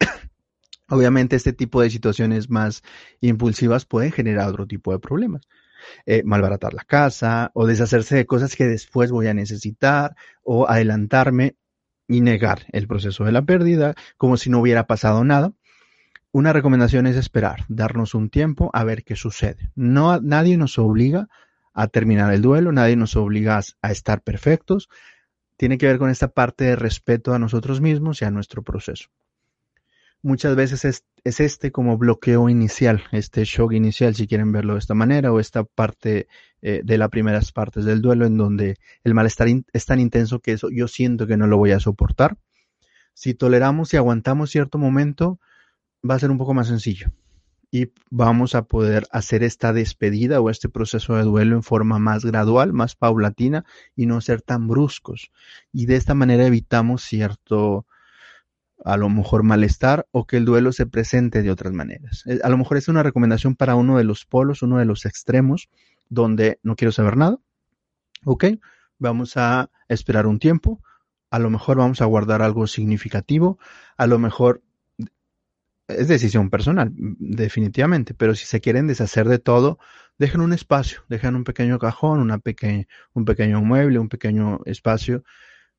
Obviamente 0.88 1.36
este 1.36 1.52
tipo 1.52 1.82
de 1.82 1.90
situaciones 1.90 2.50
más 2.50 2.82
impulsivas 3.20 3.84
pueden 3.84 4.12
generar 4.12 4.48
otro 4.48 4.66
tipo 4.66 4.92
de 4.92 4.98
problemas. 4.98 5.46
Eh, 6.06 6.22
malbaratar 6.24 6.74
la 6.74 6.84
casa 6.84 7.50
o 7.54 7.66
deshacerse 7.66 8.16
de 8.16 8.26
cosas 8.26 8.56
que 8.56 8.66
después 8.66 9.10
voy 9.10 9.26
a 9.26 9.34
necesitar 9.34 10.14
o 10.42 10.68
adelantarme 10.68 11.56
y 12.06 12.20
negar 12.20 12.66
el 12.72 12.86
proceso 12.86 13.24
de 13.24 13.32
la 13.32 13.42
pérdida 13.42 13.94
como 14.16 14.36
si 14.36 14.50
no 14.50 14.60
hubiera 14.60 14.86
pasado 14.86 15.24
nada. 15.24 15.52
Una 16.32 16.52
recomendación 16.52 17.06
es 17.06 17.16
esperar, 17.16 17.64
darnos 17.68 18.14
un 18.14 18.28
tiempo 18.28 18.70
a 18.72 18.84
ver 18.84 19.04
qué 19.04 19.16
sucede. 19.16 19.70
No, 19.74 20.20
nadie 20.20 20.56
nos 20.56 20.78
obliga 20.78 21.28
a 21.72 21.88
terminar 21.88 22.32
el 22.34 22.42
duelo, 22.42 22.72
nadie 22.72 22.96
nos 22.96 23.16
obliga 23.16 23.60
a 23.82 23.92
estar 23.92 24.22
perfectos. 24.22 24.88
Tiene 25.56 25.78
que 25.78 25.86
ver 25.86 25.98
con 25.98 26.10
esta 26.10 26.28
parte 26.28 26.64
de 26.64 26.76
respeto 26.76 27.34
a 27.34 27.38
nosotros 27.38 27.80
mismos 27.80 28.20
y 28.20 28.24
a 28.24 28.30
nuestro 28.30 28.62
proceso 28.62 29.10
muchas 30.24 30.56
veces 30.56 30.84
es, 30.84 31.04
este 31.22 31.70
como 31.70 31.96
bloqueo 31.98 32.48
inicial, 32.48 33.04
este 33.12 33.44
shock 33.44 33.72
inicial, 33.74 34.14
si 34.14 34.26
quieren 34.26 34.50
verlo 34.52 34.72
de 34.72 34.78
esta 34.80 34.94
manera, 34.94 35.32
o 35.32 35.38
esta 35.38 35.64
parte 35.64 36.26
eh, 36.62 36.80
de 36.82 36.98
las 36.98 37.10
primeras 37.10 37.52
partes 37.52 37.84
del 37.84 38.00
duelo 38.02 38.26
en 38.26 38.36
donde 38.38 38.78
el 39.04 39.14
malestar 39.14 39.48
es 39.72 39.86
tan 39.86 40.00
intenso 40.00 40.40
que 40.40 40.52
eso, 40.52 40.70
yo 40.70 40.88
siento 40.88 41.26
que 41.26 41.36
no 41.36 41.46
lo 41.46 41.58
voy 41.58 41.72
a 41.72 41.80
soportar. 41.80 42.38
Si 43.12 43.34
toleramos 43.34 43.92
y 43.92 43.98
aguantamos 43.98 44.50
cierto 44.50 44.78
momento, 44.78 45.38
va 46.08 46.14
a 46.14 46.18
ser 46.18 46.30
un 46.30 46.38
poco 46.38 46.54
más 46.54 46.68
sencillo 46.68 47.12
y 47.70 47.92
vamos 48.08 48.54
a 48.54 48.64
poder 48.64 49.06
hacer 49.10 49.42
esta 49.42 49.72
despedida 49.72 50.40
o 50.40 50.48
este 50.48 50.68
proceso 50.68 51.16
de 51.16 51.24
duelo 51.24 51.56
en 51.56 51.62
forma 51.62 51.98
más 51.98 52.24
gradual, 52.24 52.72
más 52.72 52.96
paulatina 52.96 53.64
y 53.94 54.06
no 54.06 54.20
ser 54.20 54.40
tan 54.42 54.68
bruscos. 54.68 55.32
Y 55.72 55.86
de 55.86 55.96
esta 55.96 56.14
manera 56.14 56.46
evitamos 56.46 57.02
cierto 57.02 57.86
a 58.84 58.96
lo 58.96 59.08
mejor 59.08 59.42
malestar 59.42 60.06
o 60.10 60.26
que 60.26 60.36
el 60.36 60.44
duelo 60.44 60.72
se 60.72 60.86
presente 60.86 61.42
de 61.42 61.50
otras 61.50 61.72
maneras. 61.72 62.24
Eh, 62.26 62.40
a 62.42 62.48
lo 62.48 62.58
mejor 62.58 62.76
es 62.76 62.88
una 62.88 63.02
recomendación 63.02 63.54
para 63.54 63.76
uno 63.76 63.98
de 63.98 64.04
los 64.04 64.24
polos, 64.24 64.62
uno 64.62 64.78
de 64.78 64.84
los 64.84 65.06
extremos, 65.06 65.68
donde 66.08 66.58
no 66.62 66.76
quiero 66.76 66.92
saber 66.92 67.16
nada. 67.16 67.38
Ok, 68.24 68.46
vamos 68.98 69.36
a 69.36 69.70
esperar 69.88 70.26
un 70.26 70.38
tiempo. 70.38 70.82
A 71.30 71.38
lo 71.38 71.50
mejor 71.50 71.78
vamos 71.78 72.00
a 72.00 72.06
guardar 72.06 72.42
algo 72.42 72.66
significativo. 72.66 73.58
A 73.96 74.06
lo 74.06 74.18
mejor 74.18 74.62
es 75.88 76.08
decisión 76.08 76.48
personal, 76.48 76.92
definitivamente, 76.94 78.14
pero 78.14 78.34
si 78.34 78.46
se 78.46 78.60
quieren 78.60 78.86
deshacer 78.86 79.28
de 79.28 79.38
todo, 79.38 79.78
dejen 80.18 80.40
un 80.40 80.54
espacio, 80.54 81.02
dejen 81.10 81.36
un 81.36 81.44
pequeño 81.44 81.78
cajón, 81.78 82.20
una 82.20 82.40
un 83.12 83.24
pequeño 83.26 83.60
mueble, 83.60 83.98
un 83.98 84.08
pequeño 84.08 84.60
espacio 84.64 85.24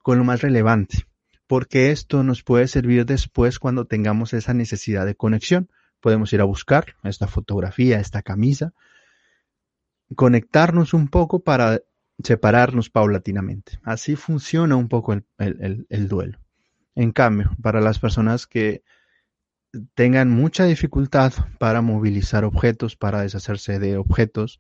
con 0.04 0.20
lo 0.20 0.24
más 0.24 0.42
relevante 0.42 1.08
porque 1.48 1.92
esto 1.92 2.24
nos 2.24 2.44
puede 2.44 2.68
servir 2.68 3.06
después 3.06 3.60
cuando 3.60 3.86
tengamos 3.86 4.34
esa 4.34 4.54
necesidad 4.54 5.06
de 5.06 5.16
conexión. 5.16 5.70
Podemos 6.00 6.34
ir 6.34 6.42
a 6.42 6.46
buscar 6.46 6.96
esta 7.04 7.28
fotografía, 7.28 8.00
esta 8.00 8.22
camisa, 8.22 8.74
conectarnos 10.16 10.94
un 10.94 11.08
poco 11.08 11.40
para 11.40 11.82
separarnos 12.24 12.90
paulatinamente. 12.90 13.80
Así 13.84 14.16
funciona 14.16 14.76
un 14.76 14.88
poco 14.88 15.14
el, 15.38 16.08
duelo. 16.08 16.40
En 16.96 17.12
cambio, 17.12 17.52
para 17.62 17.82
las 17.82 18.00
personas 18.00 18.48
que 18.48 18.84
tengan 19.94 20.30
mucha 20.30 20.66
dificultad 20.66 21.34
para 21.60 21.82
movilizar 21.82 22.46
objetos, 22.46 22.96
para 22.96 23.22
deshacerse 23.22 23.80
de 23.80 23.98
objetos, 23.98 24.60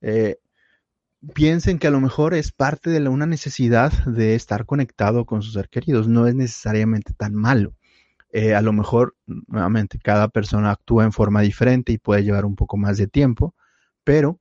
eh, 0.00 0.38
piensen 1.34 1.78
que 1.78 1.86
a 1.88 1.90
lo 1.90 2.00
mejor 2.00 2.34
es 2.34 2.52
parte 2.52 2.90
de 2.90 3.08
una 3.08 3.26
necesidad 3.26 3.92
de 4.06 4.34
estar 4.34 4.66
conectado 4.66 5.26
con 5.26 5.42
sus 5.42 5.54
seres 5.54 5.70
queridos, 5.70 6.08
no 6.08 6.26
es 6.26 6.34
necesariamente 6.34 7.12
tan 7.14 7.34
malo. 7.34 7.74
Eh, 8.32 8.54
a 8.54 8.62
lo 8.62 8.72
mejor, 8.72 9.16
nuevamente, 9.26 9.98
cada 9.98 10.28
persona 10.28 10.70
actúa 10.70 11.04
en 11.04 11.12
forma 11.12 11.40
diferente 11.42 11.92
y 11.92 11.98
puede 11.98 12.24
llevar 12.24 12.44
un 12.44 12.56
poco 12.56 12.76
más 12.76 12.98
de 12.98 13.06
tiempo, 13.08 13.54
pero 14.04 14.40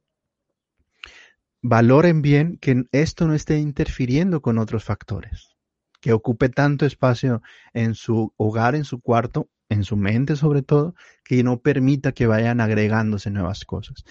valoren 1.62 2.22
bien 2.22 2.58
que 2.60 2.86
esto 2.92 3.28
no 3.28 3.34
esté 3.34 3.58
interfiriendo 3.60 4.42
con 4.42 4.58
otros 4.58 4.84
factores. 4.84 5.56
que 6.02 6.14
ocupe 6.14 6.50
tanto 6.50 6.86
espacio 6.86 7.42
en 7.74 7.96
su 7.96 8.34
hogar, 8.38 8.76
en 8.76 8.86
su 8.86 9.02
cuarto, 9.02 9.50
en 9.70 9.84
su 9.84 9.98
mente 9.98 10.36
sobre 10.36 10.62
todo, 10.62 10.96
que 11.24 11.44
no 11.44 11.60
permita 11.62 12.12
que 12.14 12.28
vayan 12.28 12.62
agregándose 12.62 13.32
nuevas 13.32 13.66
cosas. 13.66 14.06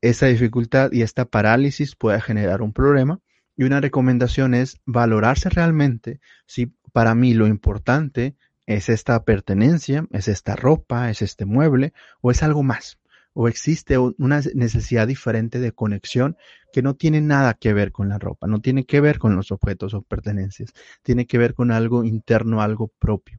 Esta 0.00 0.26
dificultad 0.26 0.92
y 0.92 1.02
esta 1.02 1.24
parálisis 1.24 1.96
puede 1.96 2.20
generar 2.20 2.62
un 2.62 2.72
problema 2.72 3.20
y 3.56 3.64
una 3.64 3.80
recomendación 3.80 4.54
es 4.54 4.80
valorarse 4.84 5.48
realmente 5.48 6.20
si 6.46 6.74
para 6.92 7.14
mí 7.14 7.34
lo 7.34 7.46
importante 7.46 8.36
es 8.66 8.88
esta 8.88 9.24
pertenencia, 9.24 10.06
es 10.10 10.28
esta 10.28 10.56
ropa, 10.56 11.10
es 11.10 11.22
este 11.22 11.44
mueble 11.44 11.92
o 12.20 12.30
es 12.30 12.42
algo 12.42 12.62
más 12.62 12.98
o 13.38 13.48
existe 13.48 13.98
una 13.98 14.40
necesidad 14.54 15.06
diferente 15.06 15.60
de 15.60 15.70
conexión 15.70 16.38
que 16.72 16.80
no 16.80 16.94
tiene 16.94 17.20
nada 17.20 17.52
que 17.52 17.74
ver 17.74 17.92
con 17.92 18.08
la 18.08 18.18
ropa, 18.18 18.46
no 18.46 18.60
tiene 18.60 18.86
que 18.86 19.02
ver 19.02 19.18
con 19.18 19.36
los 19.36 19.52
objetos 19.52 19.92
o 19.92 20.00
pertenencias, 20.00 20.72
tiene 21.02 21.26
que 21.26 21.36
ver 21.36 21.52
con 21.52 21.70
algo 21.70 22.02
interno, 22.02 22.62
algo 22.62 22.88
propio. 22.98 23.38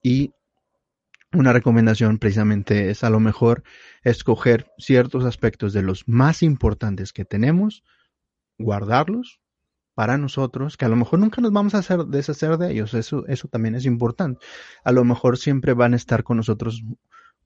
Y 0.00 0.32
una 1.34 1.52
recomendación 1.52 2.18
precisamente 2.18 2.90
es 2.90 3.04
a 3.04 3.10
lo 3.10 3.20
mejor 3.20 3.62
escoger 4.02 4.70
ciertos 4.78 5.24
aspectos 5.24 5.72
de 5.72 5.82
los 5.82 6.06
más 6.08 6.42
importantes 6.42 7.12
que 7.12 7.24
tenemos, 7.24 7.84
guardarlos 8.58 9.40
para 9.94 10.18
nosotros, 10.18 10.76
que 10.76 10.84
a 10.84 10.88
lo 10.88 10.96
mejor 10.96 11.18
nunca 11.18 11.40
nos 11.40 11.52
vamos 11.52 11.74
a 11.74 11.78
hacer, 11.78 12.04
deshacer 12.06 12.56
de 12.58 12.72
ellos, 12.72 12.94
eso, 12.94 13.26
eso 13.26 13.48
también 13.48 13.74
es 13.74 13.84
importante. 13.84 14.44
A 14.84 14.92
lo 14.92 15.04
mejor 15.04 15.36
siempre 15.36 15.74
van 15.74 15.92
a 15.92 15.96
estar 15.96 16.22
con 16.24 16.38
nosotros 16.38 16.82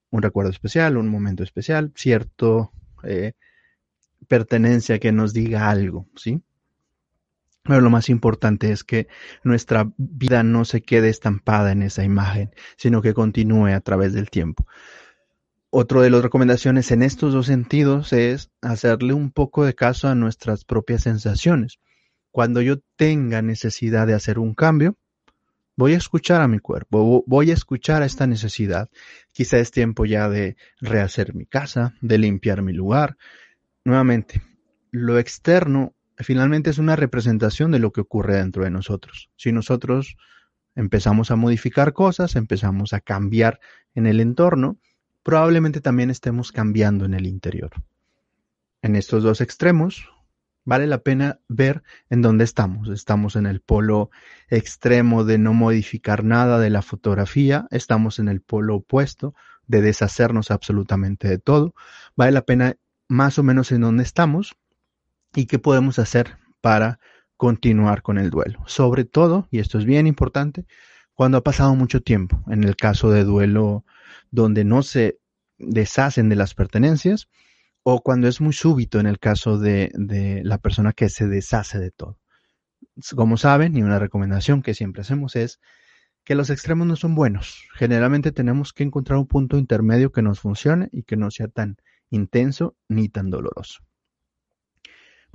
un 0.09 0.21
recuerdo 0.21 0.51
especial, 0.51 0.97
un 0.97 1.09
momento 1.09 1.43
especial, 1.43 1.91
cierto 1.95 2.71
eh, 3.03 3.33
pertenencia 4.27 4.99
que 4.99 5.11
nos 5.11 5.33
diga 5.33 5.69
algo, 5.69 6.07
¿sí? 6.15 6.41
Pero 7.67 7.81
lo 7.81 7.89
más 7.89 8.09
importante 8.09 8.71
es 8.71 8.83
que 8.83 9.07
nuestra 9.43 9.91
vida 9.97 10.43
no 10.43 10.65
se 10.65 10.81
quede 10.81 11.09
estampada 11.09 11.71
en 11.71 11.81
esa 11.83 12.03
imagen, 12.03 12.51
sino 12.77 13.01
que 13.01 13.13
continúe 13.13 13.67
a 13.67 13.81
través 13.81 14.13
del 14.13 14.29
tiempo. 14.29 14.65
Otro 15.69 16.01
de 16.01 16.09
las 16.09 16.23
recomendaciones 16.23 16.91
en 16.91 17.03
estos 17.03 17.33
dos 17.33 17.45
sentidos 17.45 18.13
es 18.13 18.49
hacerle 18.61 19.13
un 19.13 19.31
poco 19.31 19.65
de 19.65 19.75
caso 19.75 20.07
a 20.07 20.15
nuestras 20.15 20.63
propias 20.63 21.03
sensaciones. 21.03 21.79
Cuando 22.31 22.61
yo 22.61 22.77
tenga 22.95 23.41
necesidad 23.41 24.07
de 24.07 24.13
hacer 24.13 24.39
un 24.39 24.53
cambio, 24.53 24.95
Voy 25.79 25.93
a 25.93 25.97
escuchar 25.97 26.41
a 26.41 26.47
mi 26.47 26.57
cuerpo, 26.57 27.23
voy 27.27 27.51
a 27.51 27.53
escuchar 27.53 28.01
a 28.01 28.07
esta 28.07 28.25
necesidad. 28.25 28.89
Quizá 29.31 29.59
es 29.59 29.69
tiempo 29.69 30.05
ya 30.05 30.27
de 30.27 30.57
rehacer 30.81 31.35
mi 31.35 31.45
casa, 31.45 31.93
de 32.01 32.17
limpiar 32.17 32.63
mi 32.63 32.73
lugar. 32.73 33.15
Nuevamente, 33.85 34.41
lo 34.89 35.19
externo 35.19 35.93
finalmente 36.23 36.69
es 36.69 36.77
una 36.77 36.95
representación 36.95 37.71
de 37.71 37.79
lo 37.79 37.91
que 37.91 38.01
ocurre 38.01 38.37
dentro 38.37 38.63
de 38.63 38.71
nosotros. 38.71 39.29
Si 39.35 39.51
nosotros 39.51 40.17
empezamos 40.75 41.31
a 41.31 41.35
modificar 41.35 41.93
cosas, 41.93 42.35
empezamos 42.35 42.93
a 42.93 43.01
cambiar 43.01 43.59
en 43.95 44.07
el 44.07 44.19
entorno, 44.19 44.77
probablemente 45.23 45.81
también 45.81 46.09
estemos 46.09 46.51
cambiando 46.51 47.05
en 47.05 47.13
el 47.13 47.25
interior. 47.25 47.71
En 48.81 48.95
estos 48.95 49.23
dos 49.23 49.41
extremos, 49.41 50.09
vale 50.65 50.85
la 50.87 50.99
pena 50.99 51.39
ver 51.47 51.83
en 52.09 52.21
dónde 52.21 52.43
estamos. 52.43 52.89
Estamos 52.89 53.35
en 53.35 53.45
el 53.45 53.59
polo 53.59 54.11
extremo 54.49 55.23
de 55.23 55.37
no 55.37 55.53
modificar 55.53 56.23
nada 56.23 56.59
de 56.59 56.69
la 56.69 56.81
fotografía, 56.81 57.67
estamos 57.71 58.19
en 58.19 58.27
el 58.27 58.41
polo 58.41 58.75
opuesto 58.75 59.33
de 59.65 59.81
deshacernos 59.81 60.51
absolutamente 60.51 61.27
de 61.27 61.39
todo. 61.39 61.73
Vale 62.15 62.31
la 62.31 62.43
pena 62.43 62.77
más 63.07 63.39
o 63.39 63.43
menos 63.43 63.71
en 63.71 63.81
dónde 63.81 64.03
estamos 64.03 64.55
y 65.37 65.45
qué 65.45 65.59
podemos 65.59 65.99
hacer 65.99 66.35
para 66.61 66.99
continuar 67.35 68.01
con 68.01 68.17
el 68.17 68.31
duelo. 68.31 68.63
Sobre 68.65 69.05
todo, 69.05 69.47
y 69.51 69.59
esto 69.59 69.77
es 69.77 69.85
bien 69.85 70.07
importante, 70.07 70.65
cuando 71.13 71.37
ha 71.37 71.43
pasado 71.43 71.75
mucho 71.75 72.01
tiempo. 72.01 72.43
En 72.47 72.63
el 72.63 72.75
caso 72.75 73.11
de 73.11 73.23
duelo 73.23 73.85
donde 74.31 74.63
no 74.63 74.81
se 74.81 75.19
deshacen 75.59 76.29
de 76.29 76.37
las 76.37 76.55
pertenencias, 76.55 77.29
o 77.83 78.01
cuando 78.01 78.27
es 78.27 78.41
muy 78.41 78.51
súbito 78.51 78.99
en 78.99 79.05
el 79.05 79.19
caso 79.19 79.59
de, 79.59 79.91
la 80.43 80.57
persona 80.57 80.91
que 80.91 81.07
se 81.07 81.27
deshace 81.27 81.77
de 81.77 81.91
todo. 81.91 82.17
Como 83.15 83.37
saben, 83.37 83.77
y 83.77 83.83
una 83.83 83.99
recomendación 83.99 84.63
que 84.63 84.73
siempre 84.73 85.01
hacemos 85.01 85.35
es 85.35 85.59
que 86.23 86.33
los 86.33 86.49
extremos 86.49 86.87
no 86.87 86.95
son 86.95 87.13
buenos. 87.13 87.63
Generalmente 87.75 88.31
tenemos 88.31 88.73
que 88.73 88.81
encontrar 88.81 89.19
un 89.19 89.27
punto 89.27 89.59
intermedio 89.59 90.11
que 90.11 90.23
nos 90.23 90.39
funcione 90.39 90.89
y 90.91 91.03
que 91.03 91.15
no 91.15 91.29
sea 91.29 91.47
tan 91.47 91.77
intenso 92.09 92.75
ni 92.89 93.07
tan 93.07 93.29
doloroso. 93.29 93.86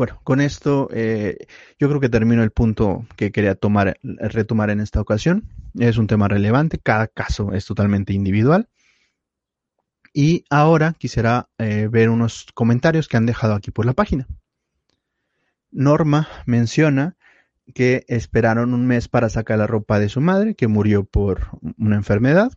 Bueno, 0.03 0.21
con 0.25 0.41
esto 0.41 0.89
eh, 0.93 1.47
yo 1.79 1.89
creo 1.89 2.01
que 2.01 2.09
termino 2.09 2.43
el 2.43 2.51
punto 2.51 3.07
que 3.15 3.31
quería 3.31 3.55
tomar, 3.55 4.01
retomar 4.03 4.71
en 4.71 4.81
esta 4.81 5.01
ocasión. 5.01 5.45
Es 5.79 5.97
un 5.97 6.09
tema 6.09 6.27
relevante, 6.27 6.81
cada 6.83 7.07
caso 7.07 7.53
es 7.53 7.67
totalmente 7.67 8.13
individual. 8.13 8.69
Y 10.13 10.45
ahora 10.51 10.97
quisiera 10.99 11.51
eh, 11.59 11.87
ver 11.89 12.11
unos 12.11 12.49
comentarios 12.53 13.07
que 13.07 13.17
han 13.17 13.27
dejado 13.27 13.55
aquí 13.55 13.71
por 13.71 13.87
la 13.87 13.93
página. 13.93 14.27
Norma 15.71 16.27
menciona 16.47 17.15
que 17.73 18.05
esperaron 18.09 18.75
un 18.75 18.89
mes 18.89 19.07
para 19.07 19.29
sacar 19.29 19.59
la 19.59 19.69
ropa 19.69 20.01
de 20.01 20.09
su 20.09 20.21
madre, 20.21 20.57
que 20.57 20.67
murió 20.67 21.05
por 21.05 21.47
una 21.79 21.95
enfermedad, 21.95 22.51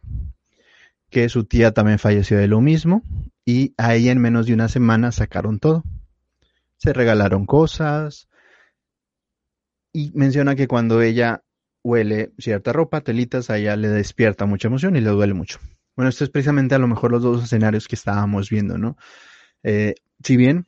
que 1.11 1.29
su 1.29 1.43
tía 1.43 1.75
también 1.75 1.99
falleció 1.99 2.39
de 2.39 2.47
lo 2.47 2.59
mismo, 2.59 3.03
y 3.45 3.75
ahí 3.77 4.09
en 4.09 4.17
menos 4.17 4.47
de 4.47 4.55
una 4.55 4.67
semana 4.67 5.11
sacaron 5.11 5.59
todo. 5.59 5.83
Se 6.85 6.93
regalaron 6.93 7.47
cosas, 7.47 8.29
y 9.91 10.11
menciona 10.13 10.55
que 10.55 10.67
cuando 10.67 11.01
ella 11.01 11.41
huele 11.83 12.31
cierta 12.37 12.73
ropa, 12.73 13.01
telitas, 13.01 13.49
a 13.49 13.57
ella 13.57 13.75
le 13.75 13.87
despierta 13.87 14.45
mucha 14.45 14.67
emoción 14.67 14.95
y 14.95 15.01
le 15.01 15.09
duele 15.09 15.33
mucho. 15.33 15.57
Bueno, 15.95 16.09
esto 16.09 16.23
es 16.25 16.29
precisamente 16.29 16.75
a 16.75 16.79
lo 16.79 16.87
mejor 16.87 17.11
los 17.11 17.23
dos 17.23 17.43
escenarios 17.43 17.87
que 17.87 17.95
estábamos 17.95 18.51
viendo, 18.51 18.77
¿no? 18.77 18.97
Eh, 19.63 19.95
si 20.23 20.37
bien 20.37 20.67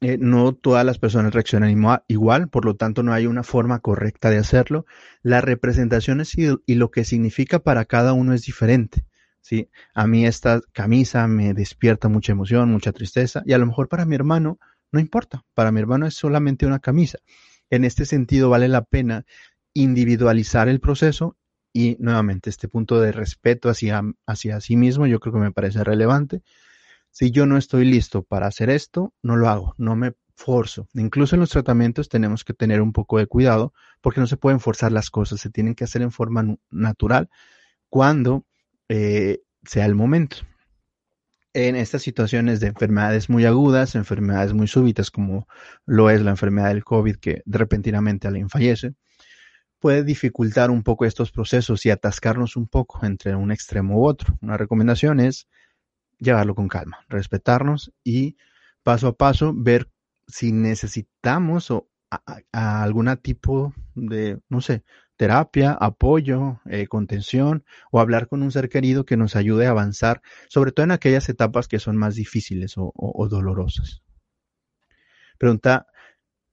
eh, 0.00 0.16
no 0.18 0.54
todas 0.54 0.86
las 0.86 0.98
personas 0.98 1.34
reaccionan 1.34 1.70
igual, 2.08 2.48
por 2.48 2.64
lo 2.64 2.74
tanto 2.74 3.02
no 3.02 3.12
hay 3.12 3.26
una 3.26 3.42
forma 3.42 3.80
correcta 3.80 4.30
de 4.30 4.38
hacerlo, 4.38 4.86
las 5.22 5.44
representaciones 5.44 6.38
y, 6.38 6.46
y 6.64 6.76
lo 6.76 6.90
que 6.90 7.04
significa 7.04 7.58
para 7.58 7.84
cada 7.84 8.14
uno 8.14 8.32
es 8.32 8.46
diferente. 8.46 9.04
¿Sí? 9.44 9.68
A 9.94 10.06
mí 10.06 10.26
esta 10.26 10.62
camisa 10.72 11.28
me 11.28 11.52
despierta 11.52 12.08
mucha 12.08 12.32
emoción, 12.32 12.72
mucha 12.72 12.92
tristeza, 12.92 13.42
y 13.44 13.52
a 13.52 13.58
lo 13.58 13.66
mejor 13.66 13.88
para 13.88 14.06
mi 14.06 14.14
hermano 14.14 14.58
no 14.90 15.00
importa, 15.00 15.44
para 15.54 15.70
mi 15.70 15.80
hermano 15.80 16.06
es 16.06 16.14
solamente 16.14 16.66
una 16.66 16.78
camisa. 16.78 17.18
En 17.68 17.84
este 17.84 18.06
sentido 18.06 18.48
vale 18.48 18.68
la 18.68 18.84
pena 18.84 19.26
individualizar 19.74 20.68
el 20.68 20.80
proceso 20.80 21.36
y 21.72 21.96
nuevamente, 21.98 22.48
este 22.48 22.68
punto 22.68 23.00
de 23.00 23.12
respeto 23.12 23.68
hacia, 23.68 24.02
hacia 24.26 24.60
sí 24.60 24.76
mismo, 24.76 25.06
yo 25.06 25.20
creo 25.20 25.34
que 25.34 25.40
me 25.40 25.52
parece 25.52 25.82
relevante. 25.84 26.42
Si 27.10 27.32
yo 27.32 27.44
no 27.44 27.58
estoy 27.58 27.84
listo 27.84 28.22
para 28.22 28.46
hacer 28.46 28.70
esto, 28.70 29.12
no 29.22 29.36
lo 29.36 29.48
hago, 29.48 29.74
no 29.76 29.96
me 29.96 30.14
forzo. 30.36 30.88
Incluso 30.94 31.36
en 31.36 31.40
los 31.40 31.50
tratamientos 31.50 32.08
tenemos 32.08 32.44
que 32.44 32.54
tener 32.54 32.80
un 32.80 32.92
poco 32.92 33.18
de 33.18 33.26
cuidado 33.26 33.74
porque 34.00 34.20
no 34.20 34.26
se 34.26 34.36
pueden 34.36 34.60
forzar 34.60 34.92
las 34.92 35.10
cosas, 35.10 35.40
se 35.40 35.50
tienen 35.50 35.74
que 35.74 35.84
hacer 35.84 36.02
en 36.02 36.12
forma 36.12 36.56
natural 36.70 37.28
cuando 37.90 38.46
eh, 38.88 39.42
sea 39.64 39.86
el 39.86 39.94
momento. 39.94 40.38
En 41.52 41.76
estas 41.76 42.02
situaciones 42.02 42.58
de 42.60 42.68
enfermedades 42.68 43.30
muy 43.30 43.44
agudas, 43.44 43.94
enfermedades 43.94 44.52
muy 44.52 44.66
súbitas, 44.66 45.10
como 45.10 45.46
lo 45.86 46.10
es 46.10 46.20
la 46.20 46.30
enfermedad 46.30 46.68
del 46.68 46.84
COVID, 46.84 47.16
que 47.16 47.42
repentinamente 47.46 48.26
alguien 48.26 48.50
fallece, 48.50 48.94
puede 49.78 50.02
dificultar 50.02 50.70
un 50.70 50.82
poco 50.82 51.04
estos 51.04 51.30
procesos 51.30 51.84
y 51.86 51.90
atascarnos 51.90 52.56
un 52.56 52.66
poco 52.66 53.04
entre 53.06 53.36
un 53.36 53.52
extremo 53.52 54.00
u 54.00 54.06
otro. 54.06 54.36
Una 54.40 54.56
recomendación 54.56 55.20
es 55.20 55.46
llevarlo 56.18 56.54
con 56.54 56.68
calma, 56.68 57.04
respetarnos 57.08 57.92
y 58.02 58.36
paso 58.82 59.08
a 59.08 59.16
paso 59.16 59.52
ver 59.54 59.88
si 60.26 60.52
necesitamos 60.52 61.70
o 61.70 61.88
algún 62.52 63.14
tipo 63.18 63.74
de, 63.94 64.40
no 64.48 64.60
sé, 64.60 64.84
terapia, 65.16 65.72
apoyo, 65.72 66.60
eh, 66.66 66.86
contención 66.86 67.64
o 67.90 68.00
hablar 68.00 68.28
con 68.28 68.42
un 68.42 68.50
ser 68.50 68.68
querido 68.68 69.04
que 69.04 69.16
nos 69.16 69.36
ayude 69.36 69.66
a 69.66 69.70
avanzar, 69.70 70.22
sobre 70.48 70.72
todo 70.72 70.84
en 70.84 70.90
aquellas 70.90 71.28
etapas 71.28 71.68
que 71.68 71.78
son 71.78 71.96
más 71.96 72.14
difíciles 72.14 72.74
o, 72.76 73.28
dolorosas. 73.28 74.02
Pregunta 75.38 75.86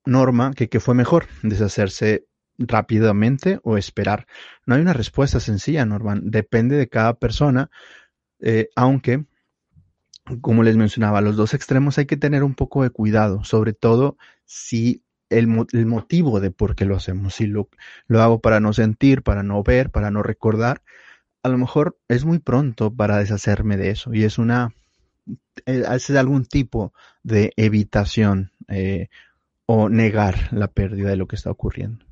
Norma 0.05 0.53
que 0.53 0.69
qué 0.69 0.79
fue 0.79 0.95
mejor, 0.95 1.27
deshacerse 1.43 2.27
rápidamente 2.57 3.59
o 3.63 3.77
esperar. 3.77 4.27
No 4.65 4.75
hay 4.75 4.81
una 4.81 4.93
respuesta 4.93 5.39
sencilla, 5.39 5.85
Norman. 5.85 6.21
Depende 6.29 6.75
de 6.75 6.89
cada 6.89 7.15
persona, 7.15 7.71
eh, 8.39 8.69
aunque, 8.75 9.25
como 10.41 10.63
les 10.63 10.77
mencionaba, 10.77 11.21
los 11.21 11.35
dos 11.35 11.53
extremos 11.53 11.97
hay 11.97 12.05
que 12.05 12.17
tener 12.17 12.43
un 12.43 12.55
poco 12.55 12.83
de 12.83 12.89
cuidado, 12.91 13.43
sobre 13.43 13.73
todo 13.73 14.17
si 14.45 15.03
el, 15.31 15.47
motivo 15.47 16.39
de 16.39 16.51
por 16.51 16.75
qué 16.75 16.85
lo 16.85 16.95
hacemos, 16.95 17.35
si 17.35 17.47
lo, 17.47 17.69
lo 18.07 18.21
hago 18.21 18.39
para 18.41 18.59
no 18.59 18.73
sentir, 18.73 19.23
para 19.23 19.43
no 19.43 19.63
ver, 19.63 19.89
para 19.89 20.11
no 20.11 20.23
recordar, 20.23 20.81
a 21.43 21.49
lo 21.49 21.57
mejor 21.57 21.97
es 22.07 22.25
muy 22.25 22.39
pronto 22.39 22.93
para 22.93 23.17
deshacerme 23.17 23.77
de 23.77 23.89
eso 23.89 24.13
y 24.13 24.23
es 24.23 24.37
una 24.37 24.73
eh, 25.65 25.83
es 25.91 26.09
algún 26.11 26.45
tipo 26.45 26.93
de 27.23 27.53
evitación 27.55 28.51
eh, 28.67 29.09
o 29.65 29.89
negar 29.89 30.49
la 30.51 30.67
pérdida 30.67 31.09
de 31.09 31.15
lo 31.15 31.27
que 31.27 31.35
está 31.35 31.49
ocurriendo. 31.49 32.05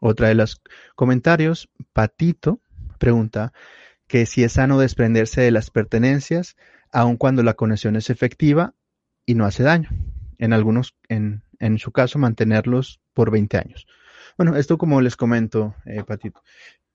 Otra 0.00 0.28
de 0.28 0.34
los 0.34 0.62
comentarios, 0.94 1.68
Patito 1.92 2.60
pregunta 2.98 3.52
que 4.06 4.26
si 4.26 4.44
es 4.44 4.52
sano 4.52 4.78
desprenderse 4.78 5.40
de 5.40 5.50
las 5.50 5.70
pertenencias 5.70 6.56
aun 6.90 7.16
cuando 7.16 7.42
la 7.42 7.54
conexión 7.54 7.96
es 7.96 8.08
efectiva 8.08 8.74
y 9.26 9.34
no 9.34 9.44
hace 9.44 9.62
daño. 9.62 9.90
En 10.38 10.52
algunos, 10.52 10.94
en, 11.08 11.42
en 11.58 11.78
su 11.78 11.92
caso, 11.92 12.18
mantenerlos 12.18 13.00
por 13.12 13.30
20 13.30 13.58
años. 13.58 13.86
Bueno, 14.36 14.56
esto 14.56 14.78
como 14.78 15.00
les 15.00 15.16
comento, 15.16 15.74
eh, 15.84 16.04
Patito, 16.06 16.42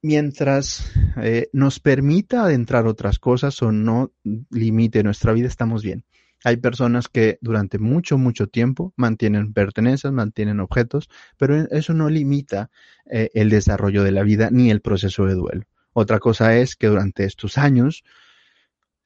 mientras 0.02 0.92
eh, 1.18 1.50
nos 1.54 1.80
permita 1.80 2.44
adentrar 2.44 2.86
otras 2.86 3.20
cosas 3.20 3.62
o 3.62 3.72
no 3.72 4.12
limite 4.50 5.04
nuestra 5.04 5.34
vida, 5.34 5.48
estamos 5.48 5.84
bien. 5.84 6.06
Hay 6.46 6.58
personas 6.58 7.08
que 7.08 7.38
durante 7.42 7.80
mucho, 7.80 8.18
mucho 8.18 8.48
tiempo 8.48 8.94
mantienen 8.98 9.54
pertenencias, 9.54 10.12
mantienen 10.12 10.60
objetos, 10.60 11.10
pero 11.38 11.56
eso 11.56 11.94
no 11.94 12.10
limita 12.10 12.70
eh, 13.10 13.30
el 13.34 13.50
desarrollo 13.50 14.04
de 14.04 14.12
la 14.12 14.24
vida 14.24 14.50
ni 14.52 14.70
el 14.70 14.82
proceso 14.82 15.26
de 15.26 15.36
duelo. 15.36 15.64
Otra 15.94 16.20
cosa 16.20 16.58
es 16.58 16.76
que 16.76 16.88
durante 16.88 17.24
estos 17.24 17.58
años 17.58 18.04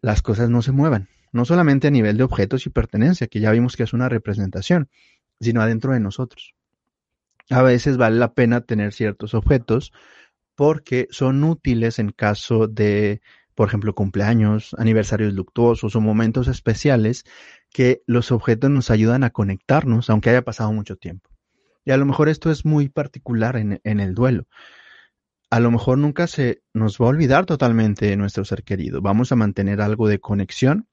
las 0.01 0.21
cosas 0.21 0.49
no 0.49 0.61
se 0.63 0.71
muevan, 0.71 1.09
no 1.37 1.45
solamente 1.45 1.87
a 1.87 1.91
nivel 1.91 2.17
de 2.17 2.23
objetos 2.23 2.65
y 2.65 2.69
pertenencia, 2.69 3.27
que 3.27 3.39
ya 3.39 3.51
vimos 3.51 3.77
que 3.77 3.83
es 3.83 3.93
una 3.93 4.09
representación, 4.09 4.89
sino 5.39 5.61
adentro 5.61 5.93
de 5.93 5.99
nosotros. 5.99 6.55
A 7.49 7.61
veces 7.61 7.95
vale 7.95 8.17
la 8.17 8.33
pena 8.33 8.61
tener 8.61 8.91
ciertos 8.91 9.33
objetos 9.33 9.93
porque 10.55 11.07
son 11.11 11.43
útiles 11.43 11.99
en 11.99 12.09
caso 12.11 12.67
de, 12.67 13.21
por 13.53 13.67
ejemplo, 13.67 13.93
cumpleaños, 13.93 14.75
aniversarios 14.79 15.33
luctuosos 15.33 15.95
o 15.95 16.01
momentos 16.01 16.47
especiales 16.47 17.23
que 17.71 18.01
los 18.07 18.31
objetos 18.31 18.71
nos 18.71 18.89
ayudan 18.89 19.23
a 19.23 19.29
conectarnos, 19.29 20.09
aunque 20.09 20.31
haya 20.31 20.41
pasado 20.41 20.73
mucho 20.73 20.95
tiempo. 20.95 21.29
Y 21.85 21.91
a 21.91 21.97
lo 21.97 22.05
mejor 22.05 22.29
esto 22.29 22.49
es 22.49 22.65
muy 22.65 22.89
particular 22.89 23.55
en, 23.55 23.79
en 23.83 23.99
el 23.99 24.13
duelo 24.13 24.47
a 25.49 25.59
lo 25.59 25.71
mejor 25.71 25.97
nunca 25.97 26.27
se 26.27 26.61
nos 26.73 26.97
va 26.99 27.05
a 27.05 27.09
olvidar 27.09 27.45
totalmente 27.45 28.15
nuestro 28.17 28.43
ser 28.43 28.63
querido. 28.63 29.01
Vamos 29.01 29.31
a 29.31 29.35
mantener 29.35 29.79
algo 29.81 30.07
de 30.07 30.19
conexión, 30.19 30.87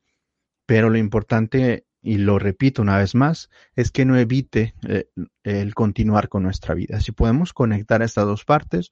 pero 0.66 0.90
lo 0.90 0.98
importante, 0.98 1.86
y 2.02 2.18
lo 2.18 2.38
repito 2.38 2.82
una 2.82 2.98
vez 2.98 3.14
más, 3.14 3.50
es 3.76 3.90
que 3.90 4.04
no 4.04 4.16
evite 4.16 4.74
eh, 4.86 5.06
el 5.42 5.74
continuar 5.74 6.28
con 6.28 6.42
nuestra 6.42 6.74
vida. 6.74 7.00
Si 7.00 7.12
podemos 7.12 7.52
conectar 7.52 8.02
estas 8.02 8.26
dos 8.26 8.44
partes, 8.44 8.90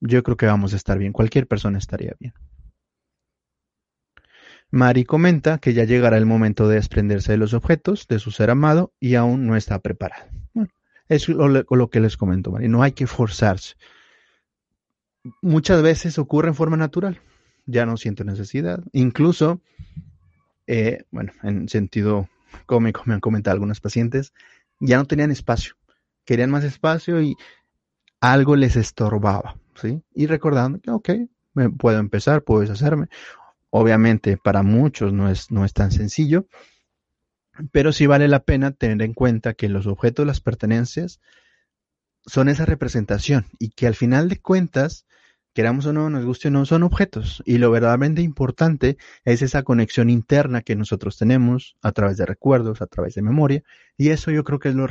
yo 0.00 0.22
creo 0.22 0.36
que 0.36 0.46
vamos 0.46 0.72
a 0.72 0.76
estar 0.76 0.98
bien. 0.98 1.12
Cualquier 1.12 1.46
persona 1.46 1.78
estaría 1.78 2.14
bien. 2.18 2.34
Mari 4.70 5.04
comenta 5.04 5.58
que 5.58 5.72
ya 5.72 5.84
llegará 5.84 6.18
el 6.18 6.26
momento 6.26 6.68
de 6.68 6.76
desprenderse 6.76 7.32
de 7.32 7.38
los 7.38 7.54
objetos 7.54 8.06
de 8.06 8.18
su 8.18 8.30
ser 8.30 8.50
amado 8.50 8.92
y 9.00 9.14
aún 9.14 9.46
no 9.46 9.56
está 9.56 9.78
preparada. 9.78 10.28
Bueno, 10.52 10.70
es 11.08 11.28
lo, 11.28 11.48
lo 11.48 11.90
que 11.90 12.00
les 12.00 12.18
comento, 12.18 12.50
Mari. 12.50 12.68
No 12.68 12.82
hay 12.82 12.92
que 12.92 13.06
forzarse 13.06 13.76
muchas 15.42 15.82
veces 15.82 16.18
ocurre 16.18 16.48
en 16.48 16.54
forma 16.54 16.76
natural. 16.76 17.20
Ya 17.66 17.86
no 17.86 17.96
siento 17.96 18.24
necesidad. 18.24 18.82
Incluso, 18.92 19.60
eh, 20.68 21.04
bueno, 21.10 21.32
en 21.42 21.68
sentido 21.68 22.28
cómico 22.66 23.02
me 23.06 23.14
han 23.14 23.20
comentado 23.20 23.54
algunos 23.54 23.80
pacientes, 23.80 24.34
ya 24.78 24.98
no 24.98 25.06
tenían 25.06 25.30
espacio. 25.30 25.74
Querían 26.26 26.50
más 26.50 26.62
espacio 26.62 27.22
y 27.22 27.36
algo 28.20 28.54
les 28.54 28.76
estorbaba, 28.76 29.56
¿sí? 29.74 30.02
Y 30.14 30.26
recordando 30.26 30.78
que, 30.80 30.90
ok, 30.90 31.10
me 31.54 31.70
puedo 31.70 31.98
empezar, 31.98 32.44
puedo 32.44 32.60
deshacerme. 32.60 33.08
Obviamente 33.70 34.36
para 34.36 34.62
muchos 34.62 35.12
no 35.12 35.30
es, 35.30 35.50
no 35.50 35.64
es 35.64 35.72
tan 35.72 35.90
sencillo, 35.90 36.46
pero 37.72 37.92
sí 37.92 38.06
vale 38.06 38.28
la 38.28 38.44
pena 38.44 38.72
tener 38.72 39.00
en 39.02 39.14
cuenta 39.14 39.54
que 39.54 39.70
los 39.70 39.86
objetos, 39.86 40.26
las 40.26 40.42
pertenencias, 40.42 41.18
son 42.26 42.50
esa 42.50 42.66
representación 42.66 43.46
y 43.58 43.70
que 43.70 43.86
al 43.86 43.94
final 43.94 44.28
de 44.28 44.38
cuentas 44.38 45.06
queramos 45.58 45.86
o 45.86 45.92
no, 45.92 46.08
nos 46.08 46.24
guste 46.24 46.46
o 46.46 46.50
no, 46.52 46.64
son 46.66 46.84
objetos. 46.84 47.42
Y 47.44 47.58
lo 47.58 47.72
verdaderamente 47.72 48.22
importante 48.22 48.96
es 49.24 49.42
esa 49.42 49.64
conexión 49.64 50.08
interna 50.08 50.62
que 50.62 50.76
nosotros 50.76 51.18
tenemos 51.18 51.76
a 51.82 51.90
través 51.90 52.16
de 52.16 52.26
recuerdos, 52.26 52.80
a 52.80 52.86
través 52.86 53.16
de 53.16 53.22
memoria. 53.22 53.64
Y 53.96 54.10
eso 54.10 54.30
yo 54.30 54.44
creo 54.44 54.60
que 54.60 54.68
es 54.68 54.76
lo 54.76 54.86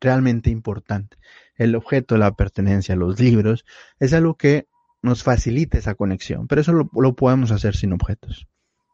realmente 0.00 0.48
importante. 0.48 1.18
El 1.56 1.74
objeto, 1.74 2.16
la 2.16 2.34
pertenencia, 2.34 2.96
los 2.96 3.20
libros, 3.20 3.66
es 3.98 4.14
algo 4.14 4.38
que 4.38 4.66
nos 5.02 5.22
facilita 5.22 5.76
esa 5.76 5.94
conexión. 5.94 6.48
Pero 6.48 6.62
eso 6.62 6.72
lo, 6.72 7.14
podemos 7.14 7.50
hacer 7.50 7.76
sin 7.76 7.92
objetos. 7.92 8.48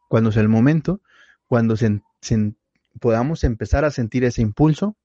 Cuando 0.09 0.33
sea 0.33 0.41
el 0.41 0.49
momento, 0.49 0.99
cuando 1.47 1.75
podamos 2.99 3.45
empezar 3.45 3.85
a 3.85 3.91
sentir 3.91 4.25
ese 4.25 4.41
impulso, 4.41 4.97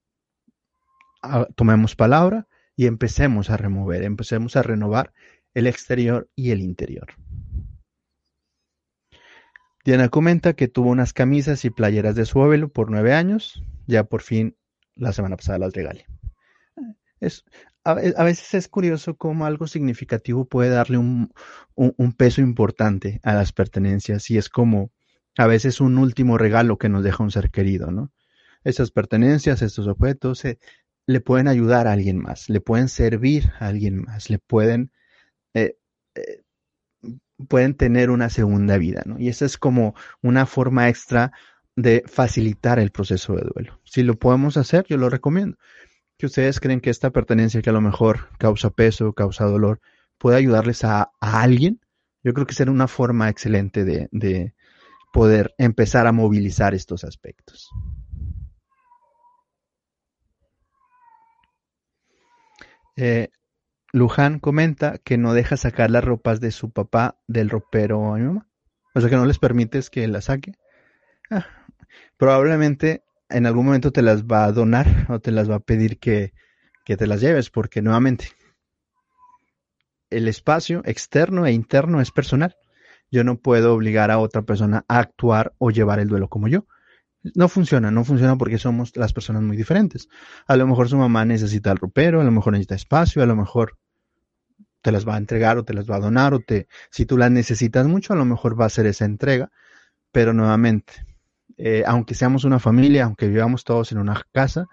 tomemos 1.55 1.95
palabra 1.95 2.49
y 2.75 2.87
empecemos 2.87 3.49
a 3.49 3.55
remover, 3.55 4.03
empecemos 4.03 4.57
a 4.57 4.61
renovar 4.61 5.13
el 5.53 5.67
exterior 5.67 6.29
y 6.35 6.51
el 6.51 6.61
interior. 6.61 7.07
Diana 9.83 10.09
comenta 10.09 10.53
que 10.53 10.67
tuvo 10.67 10.89
unas 10.91 11.13
camisas 11.13 11.65
y 11.65 11.71
playeras 11.71 12.15
de 12.15 12.25
su 12.25 12.41
abuelo 12.41 12.69
por 12.69 12.91
nueve 12.91 13.13
años, 13.13 13.63
ya 13.87 14.03
por 14.03 14.21
fin 14.21 14.55
la 14.95 15.11
semana 15.11 15.37
pasada 15.37 15.59
las 15.59 15.73
regalé. 15.73 16.05
Es, 17.19 17.45
a, 17.83 17.93
veces 17.95 18.53
es 18.53 18.67
curioso 18.67 19.15
cómo 19.15 19.45
algo 19.45 19.67
significativo 19.67 20.45
puede 20.45 20.69
darle 20.69 20.97
un, 20.97 21.31
peso 22.17 22.41
importante 22.41 23.19
a 23.23 23.33
las 23.33 23.51
pertenencias 23.53 24.29
y 24.29 24.37
es 24.37 24.49
como 24.49 24.91
a 25.37 25.47
veces 25.47 25.81
un 25.81 25.97
último 25.97 26.37
regalo 26.37 26.77
que 26.77 26.89
nos 26.89 27.03
deja 27.03 27.23
un 27.23 27.31
ser 27.31 27.49
querido, 27.49 27.91
¿no? 27.91 28.11
Esas 28.63 28.91
pertenencias, 28.91 29.63
estos 29.63 29.87
objetos 29.87 30.45
eh, 30.45 30.59
le 31.07 31.21
pueden 31.21 31.47
ayudar 31.47 31.87
a 31.87 31.93
alguien 31.93 32.19
más, 32.19 32.49
le 32.49 32.61
pueden 32.61 32.89
servir 32.89 33.51
a 33.59 33.67
alguien 33.67 34.03
más, 34.03 34.29
le 34.29 34.37
pueden 34.37 34.91
eh, 35.53 35.77
eh, 36.15 36.41
pueden 37.47 37.75
tener 37.75 38.09
una 38.09 38.29
segunda 38.29 38.77
vida, 38.77 39.03
¿no? 39.05 39.19
Y 39.19 39.29
esa 39.29 39.45
es 39.45 39.57
como 39.57 39.95
una 40.21 40.45
forma 40.45 40.89
extra 40.89 41.31
de 41.75 42.03
facilitar 42.05 42.79
el 42.79 42.91
proceso 42.91 43.35
de 43.35 43.43
duelo. 43.53 43.79
Si 43.85 44.03
lo 44.03 44.15
podemos 44.15 44.57
hacer, 44.57 44.85
yo 44.87 44.97
lo 44.97 45.09
recomiendo. 45.09 45.57
Que 46.17 46.27
ustedes 46.27 46.59
creen 46.59 46.81
que 46.81 46.91
esta 46.91 47.09
pertenencia 47.09 47.61
que 47.61 47.69
a 47.71 47.73
lo 47.73 47.81
mejor 47.81 48.29
causa 48.37 48.69
peso, 48.69 49.13
causa 49.13 49.45
dolor, 49.45 49.81
puede 50.17 50.37
ayudarles 50.37 50.83
a, 50.83 51.11
alguien, 51.19 51.79
yo 52.23 52.33
creo 52.33 52.45
que 52.45 52.53
será 52.53 52.71
una 52.71 52.87
forma 52.87 53.29
excelente 53.29 53.83
de, 53.83 54.07
de 54.11 54.53
poder 55.11 55.55
empezar 55.57 56.05
a 56.05 56.11
movilizar 56.11 56.75
estos 56.75 57.03
aspectos. 57.03 57.69
Eh, 62.95 63.29
Luján 63.93 64.39
comenta 64.39 64.97
que 64.99 65.17
no 65.17 65.33
deja 65.33 65.57
sacar 65.57 65.91
las 65.91 66.03
ropas 66.03 66.39
de 66.39 66.51
su 66.51 66.71
papá 66.71 67.19
del 67.27 67.49
ropero 67.49 68.13
a 68.13 68.17
mi 68.17 68.25
mamá. 68.25 68.47
O 68.93 69.01
sea 69.01 69.09
que 69.09 69.15
no 69.15 69.25
les 69.25 69.39
permites 69.39 69.89
que 69.89 70.07
las 70.07 70.25
saque. 70.25 70.53
Ah, 71.29 71.45
probablemente 72.17 73.03
en 73.29 73.45
algún 73.45 73.65
momento 73.65 73.91
te 73.91 74.01
las 74.01 74.23
va 74.25 74.45
a 74.45 74.51
donar 74.51 75.07
o 75.09 75.19
te 75.19 75.31
las 75.31 75.49
va 75.49 75.55
a 75.55 75.59
pedir 75.59 75.99
que, 75.99 76.33
que 76.85 76.97
te 76.97 77.07
las 77.07 77.21
lleves, 77.21 77.49
porque 77.49 77.81
nuevamente 77.81 78.29
el 80.09 80.27
espacio 80.27 80.81
externo 80.85 81.45
e 81.45 81.51
interno 81.51 82.01
es 82.01 82.11
personal. 82.11 82.55
Yo 83.09 83.23
no 83.23 83.39
puedo 83.39 83.73
obligar 83.73 84.11
a 84.11 84.19
otra 84.19 84.43
persona 84.43 84.85
a 84.87 84.99
actuar 84.99 85.53
o 85.57 85.71
llevar 85.71 85.99
el 85.99 86.07
duelo 86.07 86.29
como 86.29 86.47
yo. 86.47 86.65
No 87.35 87.49
funciona, 87.49 87.91
no 87.91 88.03
funciona 88.03 88.37
porque 88.37 88.57
somos 88.57 88.95
las 88.95 89.13
personas 89.13 89.43
muy 89.43 89.57
diferentes. 89.57 90.07
A 90.47 90.55
lo 90.55 90.65
mejor 90.65 90.89
su 90.89 90.97
mamá 90.97 91.25
necesita 91.25 91.71
el 91.71 91.77
ropero, 91.77 92.21
a 92.21 92.23
lo 92.23 92.31
mejor 92.31 92.53
necesita 92.53 92.75
espacio, 92.75 93.21
a 93.21 93.25
lo 93.25 93.35
mejor 93.35 93.77
te 94.81 94.91
las 94.91 95.07
va 95.07 95.15
a 95.15 95.17
entregar 95.17 95.57
o 95.57 95.63
te 95.63 95.73
las 95.73 95.89
va 95.89 95.97
a 95.97 95.99
donar 95.99 96.33
o 96.33 96.39
te, 96.39 96.67
si 96.89 97.05
tú 97.05 97.17
las 97.17 97.31
necesitas 97.31 97.87
mucho, 97.87 98.13
a 98.13 98.15
lo 98.15 98.25
mejor 98.25 98.59
va 98.59 98.65
a 98.65 98.69
ser 98.69 98.85
esa 98.85 99.05
entrega. 99.05 99.51
Pero 100.11 100.33
nuevamente, 100.33 101.05
eh, 101.57 101.83
aunque 101.85 102.15
seamos 102.15 102.43
una 102.43 102.59
familia, 102.59 103.05
aunque 103.05 103.27
vivamos 103.27 103.63
todos 103.63 103.91
en 103.91 103.99
una 103.99 104.21
casa, 104.31 104.67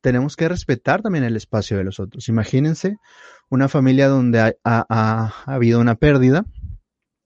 tenemos 0.00 0.36
que 0.36 0.48
respetar 0.48 1.02
también 1.02 1.24
el 1.24 1.36
espacio 1.36 1.76
de 1.76 1.84
los 1.84 1.98
otros. 1.98 2.28
Imagínense 2.28 2.96
una 3.48 3.68
familia 3.68 4.08
donde 4.08 4.40
ha, 4.40 4.54
ha 4.64 5.32
habido 5.46 5.80
una 5.80 5.96
pérdida 5.96 6.44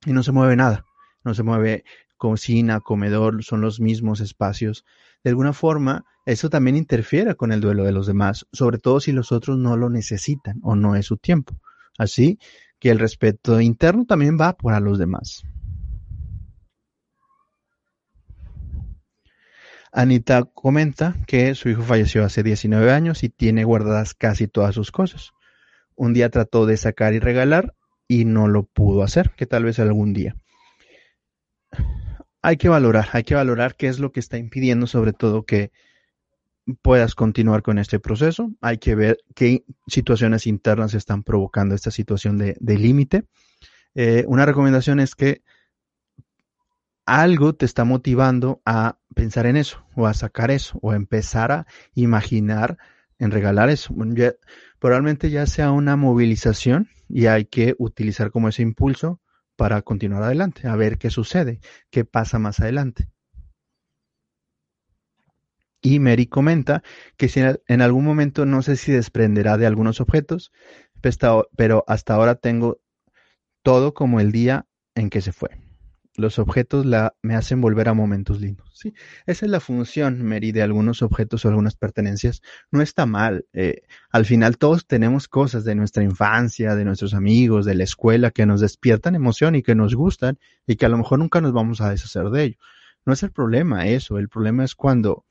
y 0.07 0.13
no 0.13 0.23
se 0.23 0.33
mueve 0.33 0.57
nada, 0.57 0.85
no 1.25 1.35
se 1.35 1.43
mueve 1.43 1.85
cocina, 2.17 2.81
comedor, 2.81 3.43
son 3.43 3.61
los 3.61 3.81
mismos 3.81 4.21
espacios. 4.21 4.85
De 5.25 5.31
alguna 5.31 5.53
forma, 5.53 6.05
eso 6.27 6.51
también 6.51 6.77
interfiere 6.77 7.35
con 7.35 7.51
el 7.51 7.61
duelo 7.61 7.85
de 7.85 7.93
los 7.93 8.07
demás, 8.07 8.47
sobre 8.53 8.79
todo 8.79 9.01
si 9.01 9.13
los 9.13 9.33
otros 9.33 9.59
no 9.59 9.77
lo 9.77 9.91
necesitan 9.91 10.61
o 10.63 10.77
no 10.77 10.97
es 10.97 11.07
su 11.07 11.17
tiempo. 11.17 11.59
Así 12.01 12.39
que 12.79 12.91
el 12.91 12.99
respeto 12.99 13.61
interno 13.61 14.07
también 14.07 14.39
va 14.41 14.55
para 14.55 14.81
los 14.81 14.99
demás. 14.99 15.43
Anita 19.93 20.45
comenta 20.45 21.17
que 21.27 21.55
su 21.55 21.69
hijo 21.69 21.83
falleció 21.83 22.25
hace 22.25 22.43
19 22.43 22.91
años 22.91 23.23
y 23.23 23.29
tiene 23.29 23.65
guardadas 23.65 24.15
casi 24.15 24.49
todas 24.49 24.75
sus 24.75 24.91
cosas. 24.91 25.33
Un 25.95 26.15
día 26.15 26.31
trató 26.31 26.65
de 26.65 26.79
sacar 26.79 27.13
y 27.13 27.19
regalar 27.19 27.75
y 28.09 28.25
no 28.25 28.49
lo 28.49 28.63
pudo 28.63 29.03
hacer, 29.03 29.33
que 29.37 29.45
tal 29.45 29.65
vez 29.65 29.79
algún 29.79 30.15
día 30.15 30.37
hay 32.43 32.57
que 32.57 32.71
valorar, 32.71 33.09
hay 33.13 33.25
que 33.25 33.35
valorar 33.35 33.77
qué 33.77 33.89
es 33.89 33.99
lo 33.99 34.13
que 34.13 34.21
está 34.21 34.39
impidiendo 34.39 34.87
sobre 34.87 35.13
todo 35.13 35.45
que 35.45 35.71
puedas 36.83 37.15
continuar 37.15 37.63
con 37.63 37.79
este 37.79 37.99
proceso. 37.99 38.53
Hay 38.61 38.79
que 38.79 38.95
ver 38.95 39.19
qué 39.35 39.65
situaciones 39.87 40.47
internas 40.47 40.95
están 40.95 41.23
provocando 41.23 41.75
esta 41.75 41.91
situación 41.91 42.39
de, 42.39 42.57
límite. 42.61 43.25
Eh, 43.95 44.25
una 44.27 44.47
recomendación 44.47 45.01
es 45.01 45.15
que 45.15 45.43
algo 47.07 47.55
te 47.55 47.65
está 47.67 47.85
motivando 47.85 48.63
a 48.65 48.99
pensar 49.15 49.47
en 49.47 49.57
eso, 49.57 49.85
o 49.97 50.07
a 50.07 50.15
sacar 50.15 50.51
eso, 50.51 50.79
o 50.81 50.93
a 50.93 50.97
empezar 50.97 51.51
a 51.51 51.67
imaginar 51.95 52.79
en 53.19 53.31
regalar 53.31 53.69
eso. 53.69 53.95
probablemente 54.79 55.31
ya 55.31 55.47
sea 55.47 55.73
una 55.73 55.97
movilización 55.97 56.89
y 57.09 57.27
hay 57.27 57.45
que 57.45 57.75
utilizar 57.79 58.31
como 58.31 58.49
ese 58.49 58.63
impulso 58.63 59.21
para 59.57 59.83
continuar 59.83 60.23
adelante, 60.23 60.69
a 60.69 60.77
ver 60.77 60.97
qué 60.97 61.11
sucede, 61.11 61.61
qué 61.91 62.05
pasa 62.05 62.39
más 62.39 62.61
adelante. 62.61 63.09
Y 65.83 65.99
Mary 65.99 66.27
comenta 66.27 66.83
que 67.17 67.29
si 67.29 67.41
en 67.41 67.81
algún 67.81 68.05
momento 68.05 68.45
no 68.45 68.63
sé 68.63 68.77
si 68.77 68.93
desprenderá 68.93 69.57
de 69.57 69.67
algunos 69.67 70.01
objetos, 70.01 70.53
pero 71.57 71.85
hasta 71.87 72.15
ahora 72.15 72.35
tengo 72.35 72.81
todo 73.63 73.95
como 73.95 74.21
el 74.21 74.33
día 74.33 74.67
en 74.95 75.11
que 75.11 75.21
se 75.21 75.33
fue. 75.33 75.51
Los 76.17 76.39
objetos 76.39 76.85
me 77.23 77.35
hacen 77.35 77.61
volver 77.61 77.89
a 77.89 77.95
momentos 77.95 78.41
lindos. 78.41 78.71
¿sí? 78.75 78.93
Esa 79.27 79.47
es 79.47 79.51
la 79.51 79.61
función, 79.61 80.23
Mary, 80.23 80.53
de 80.53 80.61
algunos 80.61 81.03
objetos 81.03 81.45
o 81.45 81.49
algunas 81.49 81.77
pertenencias. 81.77 82.43
No 82.71 82.83
está 82.83 83.07
mal. 83.07 83.47
Eh, 83.53 83.83
al 84.11 84.27
final 84.27 84.59
todos 84.59 84.87
tenemos 84.87 85.29
cosas 85.29 85.65
de 85.65 85.75
nuestra 85.75 86.03
infancia, 86.03 86.75
de 86.75 86.85
nuestros 86.85 87.15
amigos, 87.15 87.65
de 87.65 87.75
la 87.75 87.85
escuela, 87.85 88.33
que 88.33 88.45
nos 88.45 88.61
despiertan 88.61 89.15
emoción 89.15 89.55
y 89.55 89.63
que 89.63 89.75
nos 89.75 89.95
gustan 89.95 90.39
y 90.67 90.77
que 90.77 90.85
a 90.85 90.91
lo 90.91 90.99
mejor 90.99 91.21
nunca 91.21 91.41
nos 91.41 91.53
vamos 91.53 91.81
a 91.81 91.91
deshacer 91.91 92.29
de 92.29 92.43
ello. 92.43 92.59
No 93.07 93.15
es 93.15 93.23
el 93.23 93.31
problema 93.31 93.87
eso. 93.87 94.19
El 94.19 94.29
problema 94.29 94.65
es 94.65 94.75
cuando 94.75 95.25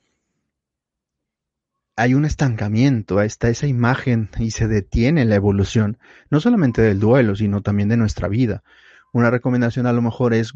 hay 2.00 2.14
un 2.14 2.24
estancamiento, 2.24 3.22
está 3.22 3.50
esa 3.50 3.68
imagen 3.68 4.30
y 4.40 4.52
se 4.52 4.70
detiene 4.70 5.26
la 5.26 5.36
evolución, 5.36 5.98
no 6.30 6.40
solamente 6.40 6.82
del 6.82 6.98
duelo, 6.98 7.36
sino 7.36 7.62
también 7.62 7.90
de 7.90 7.98
nuestra 7.98 8.30
vida. 8.30 8.64
Una 9.12 9.30
recomendación 9.30 9.86
a 9.86 9.92
lo 9.92 10.02
mejor 10.02 10.34
es 10.34 10.54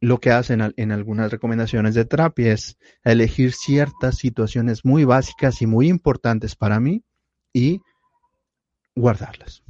lo 0.00 0.18
que 0.18 0.32
hacen 0.32 0.74
en 0.76 0.90
algunas 0.90 1.30
recomendaciones 1.30 1.94
de 1.94 2.04
terapia, 2.04 2.52
es 2.52 2.76
elegir 3.04 3.52
ciertas 3.52 4.16
situaciones 4.16 4.84
muy 4.84 5.04
básicas 5.04 5.62
y 5.62 5.66
muy 5.66 5.88
importantes 5.88 6.56
para 6.56 6.80
mí 6.80 7.04
y 7.52 7.80
guardarlas. 8.96 9.62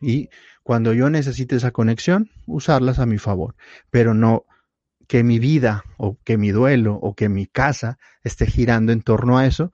Y 0.00 0.28
cuando 0.64 0.92
yo 0.92 1.08
necesite 1.08 1.54
esa 1.54 1.70
conexión, 1.70 2.30
usarlas 2.46 2.98
a 2.98 3.06
mi 3.06 3.18
favor, 3.18 3.54
pero 3.90 4.12
no 4.12 4.44
que 5.06 5.22
mi 5.22 5.38
vida 5.38 5.84
o 5.98 6.18
que 6.24 6.36
mi 6.36 6.50
duelo 6.50 6.96
o 6.96 7.14
que 7.14 7.28
mi 7.28 7.46
casa 7.46 7.96
esté 8.24 8.46
girando 8.46 8.92
en 8.92 9.02
torno 9.02 9.38
a 9.38 9.46
eso, 9.46 9.72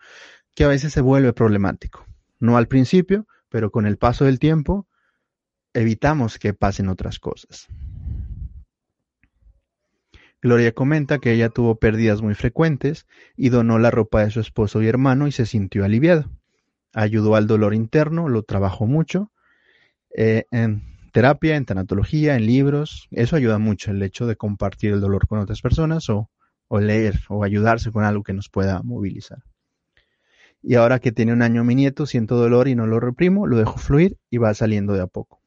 que 0.55 0.65
a 0.65 0.69
veces 0.69 0.93
se 0.93 1.01
vuelve 1.01 1.33
problemático. 1.33 2.07
No 2.39 2.57
al 2.57 2.69
principio, 2.69 3.27
pero 3.49 3.71
con 3.71 3.87
el 3.87 3.99
paso 3.99 4.25
del 4.25 4.39
tiempo 4.39 4.87
evitamos 5.75 6.39
que 6.39 6.55
pasen 6.55 6.89
otras 6.89 7.19
cosas. 7.19 7.69
Gloria 10.41 10.73
comenta 10.73 11.19
que 11.19 11.33
ella 11.33 11.51
tuvo 11.51 11.77
pérdidas 11.77 12.21
muy 12.21 12.35
frecuentes 12.35 13.07
y 13.37 13.51
donó 13.51 13.79
la 13.79 13.93
ropa 13.93 14.25
de 14.25 14.31
su 14.31 14.41
esposo 14.41 14.83
y 14.83 14.89
hermano 14.89 15.29
y 15.29 15.33
se 15.33 15.47
sintió 15.47 15.85
aliviado. 15.85 16.31
Ayudó 16.93 17.37
al 17.37 17.47
dolor 17.47 17.75
interno, 17.75 18.29
lo 18.29 18.43
trabajó 18.43 18.87
mucho 18.87 19.31
eh, 20.17 20.45
en 20.51 20.83
terapia, 21.13 21.57
en 21.57 21.65
tanatología, 21.65 22.35
en 22.35 22.47
libros. 22.47 23.07
Eso 23.13 23.37
ayuda 23.37 23.59
mucho, 23.59 23.93
el 23.93 24.03
hecho 24.03 24.27
de 24.27 24.37
compartir 24.37 24.93
el 24.93 25.01
dolor 25.01 25.29
con 25.29 25.39
otras 25.39 25.63
personas 25.63 26.11
o 26.11 26.29
leer 26.81 27.21
o 27.29 27.45
ayudarse 27.45 27.93
con 27.93 28.03
algo 28.03 28.25
que 28.25 28.33
nos 28.33 28.49
pueda 28.49 28.83
movilizar. 28.83 29.43
Y 30.63 30.77
ahora 30.77 31.01
que 31.01 31.13
tiene 31.13 31.33
un 31.33 31.43
año 31.43 31.65
mi 31.65 31.75
nieto, 31.75 32.07
siento 32.07 32.37
dolor 32.37 32.69
y 32.69 32.75
no 32.75 32.87
lo 32.87 33.01
reprimo, 33.01 33.47
lo 33.47 33.57
dejo 33.57 33.79
fluir 33.79 34.17
y 34.31 34.39
va 34.39 34.55
saliendo 34.55 34.93
de 34.93 35.03
a 35.03 35.07
poco. 35.07 35.41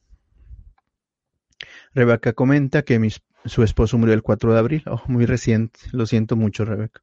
Rebeca 1.93 2.33
comenta 2.33 2.81
que 2.81 3.09
su 3.45 3.63
esposo 3.63 3.97
murió 3.97 4.13
el 4.13 4.21
4 4.21 4.53
de 4.53 4.59
abril, 4.59 4.83
oh, 4.87 5.01
muy 5.07 5.25
reciente, 5.25 5.79
lo 5.93 6.05
siento 6.05 6.35
mucho 6.35 6.65
Rebeca. 6.65 7.01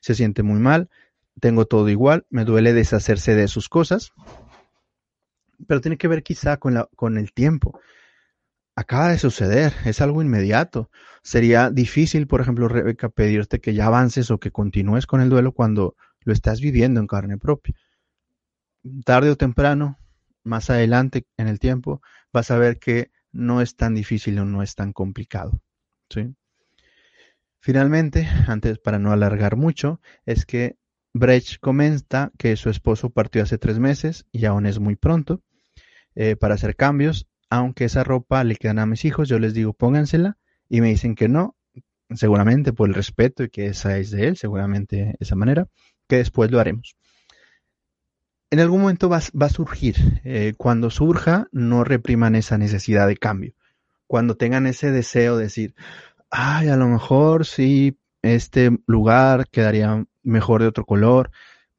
Se 0.00 0.14
siente 0.14 0.42
muy 0.42 0.60
mal, 0.60 0.90
tengo 1.40 1.64
todo 1.64 1.88
igual, 1.88 2.26
me 2.28 2.44
duele 2.44 2.74
deshacerse 2.74 3.34
de 3.34 3.48
sus 3.48 3.70
cosas, 3.70 4.12
pero 5.66 5.80
tiene 5.80 5.96
que 5.96 6.08
ver 6.08 6.22
quizá 6.22 6.58
con, 6.58 6.86
con 6.94 7.16
el 7.16 7.32
tiempo. 7.32 7.80
Acaba 8.74 9.08
de 9.08 9.18
suceder, 9.18 9.72
es 9.86 10.02
algo 10.02 10.20
inmediato. 10.20 10.90
Sería 11.22 11.70
difícil, 11.70 12.26
por 12.26 12.42
ejemplo, 12.42 12.68
Rebeca, 12.68 13.08
pedirte 13.08 13.58
que 13.58 13.72
ya 13.72 13.86
avances 13.86 14.30
o 14.30 14.38
que 14.38 14.50
continúes 14.50 15.06
con 15.06 15.22
el 15.22 15.30
duelo 15.30 15.52
cuando 15.52 15.96
lo 16.26 16.32
estás 16.32 16.60
viviendo 16.60 17.00
en 17.00 17.06
carne 17.06 17.38
propia. 17.38 17.74
Tarde 19.04 19.30
o 19.30 19.36
temprano, 19.36 19.98
más 20.42 20.70
adelante 20.70 21.24
en 21.36 21.46
el 21.46 21.58
tiempo, 21.58 22.02
vas 22.32 22.50
a 22.50 22.58
ver 22.58 22.78
que 22.78 23.10
no 23.32 23.62
es 23.62 23.76
tan 23.76 23.94
difícil 23.94 24.38
o 24.40 24.44
no 24.44 24.62
es 24.62 24.74
tan 24.74 24.92
complicado. 24.92 25.60
¿sí? 26.10 26.34
Finalmente, 27.60 28.28
antes 28.48 28.78
para 28.78 28.98
no 28.98 29.12
alargar 29.12 29.56
mucho, 29.56 30.00
es 30.26 30.44
que 30.44 30.76
Brecht 31.14 31.60
comenta 31.60 32.32
que 32.38 32.56
su 32.56 32.70
esposo 32.70 33.10
partió 33.10 33.42
hace 33.42 33.56
tres 33.56 33.78
meses 33.78 34.26
y 34.32 34.44
aún 34.46 34.66
es 34.66 34.80
muy 34.80 34.96
pronto 34.96 35.42
eh, 36.16 36.34
para 36.34 36.54
hacer 36.54 36.74
cambios. 36.74 37.28
Aunque 37.48 37.84
esa 37.84 38.02
ropa 38.02 38.42
le 38.42 38.56
quedan 38.56 38.80
a 38.80 38.86
mis 38.86 39.04
hijos, 39.04 39.28
yo 39.28 39.38
les 39.38 39.54
digo 39.54 39.72
póngansela 39.72 40.38
y 40.68 40.80
me 40.80 40.88
dicen 40.88 41.14
que 41.14 41.28
no, 41.28 41.56
seguramente 42.10 42.72
por 42.72 42.88
el 42.88 42.94
respeto 42.96 43.44
y 43.44 43.48
que 43.48 43.66
esa 43.66 43.96
es 43.98 44.10
de 44.10 44.26
él, 44.26 44.36
seguramente 44.36 45.14
esa 45.20 45.36
manera 45.36 45.68
que 46.08 46.16
después 46.16 46.50
lo 46.50 46.60
haremos. 46.60 46.96
En 48.50 48.60
algún 48.60 48.82
momento 48.82 49.08
va, 49.08 49.16
a 49.18 49.48
surgir. 49.48 49.96
Eh, 50.24 50.54
cuando 50.56 50.90
surja, 50.90 51.48
no 51.50 51.84
repriman 51.84 52.36
esa 52.36 52.58
necesidad 52.58 53.08
de 53.08 53.16
cambio. 53.16 53.54
Cuando 54.06 54.36
tengan 54.36 54.66
ese 54.66 54.92
deseo 54.92 55.36
de 55.36 55.44
decir, 55.44 55.74
ay, 56.30 56.68
a 56.68 56.76
lo 56.76 56.86
mejor 56.86 57.44
sí, 57.44 57.98
este 58.22 58.70
lugar 58.86 59.48
quedaría 59.50 60.06
mejor 60.22 60.62
de 60.62 60.68
otro 60.68 60.84
color. 60.84 61.30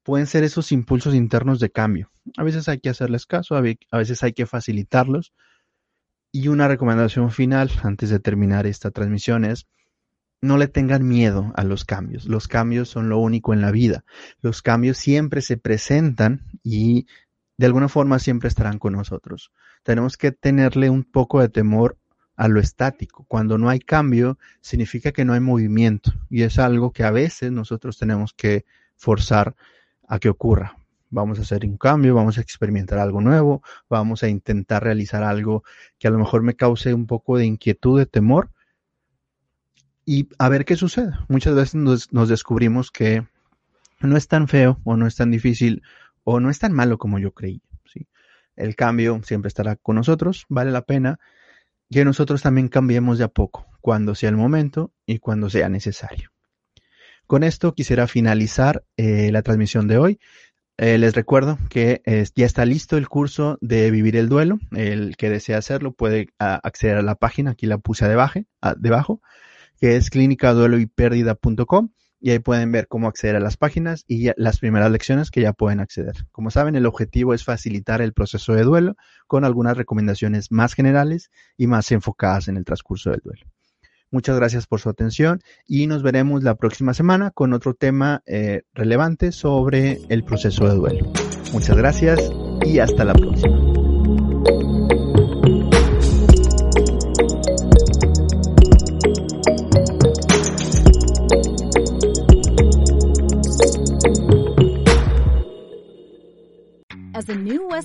Pueden 0.04 0.28
ser 0.28 0.44
esos 0.44 0.72
impulsos 0.72 1.16
internos 1.16 1.60
de 1.60 1.70
cambio. 1.70 2.12
A 2.36 2.44
veces 2.44 2.68
hay 2.68 2.80
que 2.80 2.90
hacerles 2.90 3.26
caso, 3.26 3.56
a 3.56 3.62
veces 3.62 4.24
hay 4.24 4.34
que 4.34 4.46
facilitarlos. 4.46 5.34
Y 6.34 6.50
una 6.50 6.68
recomendación 6.68 7.32
final 7.32 7.72
antes 7.84 8.10
de 8.10 8.20
terminar 8.20 8.68
esta 8.68 8.92
transmisión 8.92 9.46
es, 9.46 9.68
no 10.48 10.58
le 10.58 10.68
tengan 10.68 11.08
miedo 11.08 11.52
a 11.56 11.64
los 11.64 11.86
cambios. 11.86 12.26
Los 12.26 12.48
cambios 12.48 12.90
son 12.90 13.10
lo 13.10 13.20
único 13.20 13.54
en 13.54 13.62
la 13.62 13.72
vida. 13.72 14.04
Los 14.42 14.62
cambios 14.62 14.98
siempre 14.98 15.42
se 15.42 15.58
presentan 15.58 16.46
y 16.64 17.06
de 17.58 17.66
alguna 17.66 17.90
forma 17.90 18.20
siempre 18.20 18.48
estarán 18.48 18.80
con 18.80 18.94
nosotros. 18.94 19.52
Tenemos 19.84 20.18
que 20.18 20.32
tenerle 20.32 20.90
un 20.90 21.04
poco 21.04 21.42
de 21.42 21.50
temor 21.50 21.98
a 22.36 22.48
lo 22.48 22.60
estático. 22.60 23.26
Cuando 23.28 23.58
no 23.58 23.70
hay 23.70 23.80
cambio, 23.80 24.38
significa 24.62 25.12
que 25.12 25.26
no 25.26 25.34
hay 25.34 25.40
movimiento 25.40 26.14
y 26.30 26.44
es 26.44 26.60
algo 26.60 26.92
que 26.92 27.04
a 27.04 27.12
veces 27.12 27.52
nosotros 27.52 27.98
tenemos 27.98 28.34
que 28.34 28.66
forzar 28.96 29.56
a 30.08 30.20
que 30.20 30.30
ocurra. 30.30 30.78
Vamos 31.10 31.40
a 31.40 31.44
hacer 31.44 31.66
un 31.66 31.78
cambio, 31.78 32.16
vamos 32.16 32.38
a 32.38 32.42
experimentar 32.42 33.00
algo 33.00 33.22
nuevo, 33.22 33.64
vamos 33.90 34.24
a 34.24 34.28
intentar 34.28 34.84
realizar 34.84 35.24
algo 35.24 35.64
que 35.98 36.08
a 36.08 36.12
lo 36.12 36.20
mejor 36.20 36.44
me 36.44 36.56
cause 36.56 36.94
un 36.94 37.08
poco 37.08 37.38
de 37.38 37.46
inquietud, 37.46 37.98
de 37.98 38.06
temor, 38.06 38.52
y 40.08 40.30
a 40.40 40.48
ver 40.48 40.64
qué 40.64 40.78
sucede. 40.78 41.12
Muchas 41.28 41.54
veces 41.54 41.76
nos, 41.76 42.30
descubrimos 42.30 42.92
que 42.92 43.28
no 44.00 44.16
es 44.16 44.30
tan 44.30 44.48
feo 44.48 44.80
o 44.86 44.96
no 44.96 45.06
es 45.06 45.18
tan 45.18 45.30
difícil 45.30 45.84
o 46.24 46.40
no 46.40 46.50
es 46.50 46.60
tan 46.60 46.72
malo 46.72 46.98
como 46.98 47.20
yo 47.20 47.34
creí. 47.34 47.62
El 48.56 48.76
cambio 48.76 49.22
siempre 49.24 49.50
estará 49.50 49.76
con 49.76 49.98
nosotros, 49.98 50.46
vale 50.50 50.72
la 50.72 50.82
pena 50.82 51.20
que 51.92 52.06
nosotros 52.06 52.42
también 52.42 52.70
cambiemos 52.70 53.20
de 53.20 53.26
a 53.26 53.28
poco, 53.28 53.68
cuando 53.82 54.16
sea 54.16 54.30
el 54.30 54.38
momento 54.38 54.92
y 55.06 55.20
cuando 55.20 55.50
sea 55.50 55.70
necesario. 55.70 56.32
Con 57.28 57.44
esto 57.44 57.76
quisiera 57.76 58.08
finalizar 58.08 58.84
eh, 58.96 59.30
la 59.32 59.44
transmisión 59.44 59.88
de 59.88 59.98
hoy. 59.98 60.20
Eh, 60.78 60.98
les 60.98 61.14
recuerdo 61.14 61.60
que 61.70 62.02
ya 62.36 62.46
está 62.46 62.66
listo 62.66 62.98
el 62.98 63.10
curso 63.10 63.58
de 63.62 63.92
Vivir 63.92 64.16
el 64.16 64.30
Duelo. 64.30 64.58
El 64.72 65.18
que 65.18 65.30
desea 65.30 65.58
hacerlo 65.58 65.92
puede 65.92 66.30
acceder 66.40 66.98
a 66.98 67.04
la 67.04 67.16
página, 67.16 67.52
aquí 67.52 67.68
la 67.68 67.78
puse 67.78 68.08
debajo, 68.08 68.40
debajo 68.78 69.22
que 69.80 69.96
es 69.96 70.10
clínicadueloypérdida.com 70.10 71.90
y 72.20 72.32
ahí 72.32 72.40
pueden 72.40 72.72
ver 72.72 72.88
cómo 72.88 73.08
acceder 73.08 73.36
a 73.36 73.40
las 73.40 73.58
páginas 73.58 74.04
y 74.08 74.32
las 74.38 74.60
primeras 74.60 74.92
lecciones 74.92 75.30
que 75.30 75.42
ya 75.42 75.54
pueden 75.54 75.80
acceder. 75.80 76.16
Como 76.32 76.50
saben, 76.50 76.76
el 76.76 76.86
objetivo 76.86 77.34
es 77.34 77.44
facilitar 77.44 78.02
el 78.02 78.14
proceso 78.14 78.54
de 78.54 78.64
duelo 78.64 78.96
con 79.28 79.46
algunas 79.46 79.78
recomendaciones 79.78 80.52
más 80.52 80.74
generales 80.74 81.30
y 81.58 81.68
más 81.68 81.92
enfocadas 81.92 82.48
en 82.48 82.58
el 82.58 82.66
transcurso 82.66 83.12
del 83.12 83.22
duelo. 83.24 83.46
Muchas 84.10 84.38
gracias 84.38 84.68
por 84.68 84.80
su 84.80 84.90
atención 84.90 85.42
y 85.68 85.86
nos 85.86 86.02
veremos 86.02 86.42
la 86.42 86.56
próxima 86.56 86.94
semana 86.94 87.32
con 87.32 87.54
otro 87.54 87.74
tema 87.74 88.24
eh, 88.26 88.62
relevante 88.74 89.34
sobre 89.34 90.00
el 90.08 90.24
proceso 90.24 90.68
de 90.68 90.76
duelo. 90.76 91.12
Muchas 91.52 91.76
gracias 91.76 92.20
y 92.66 92.80
hasta 92.80 93.04
la 93.04 93.14
próxima. 93.14 93.58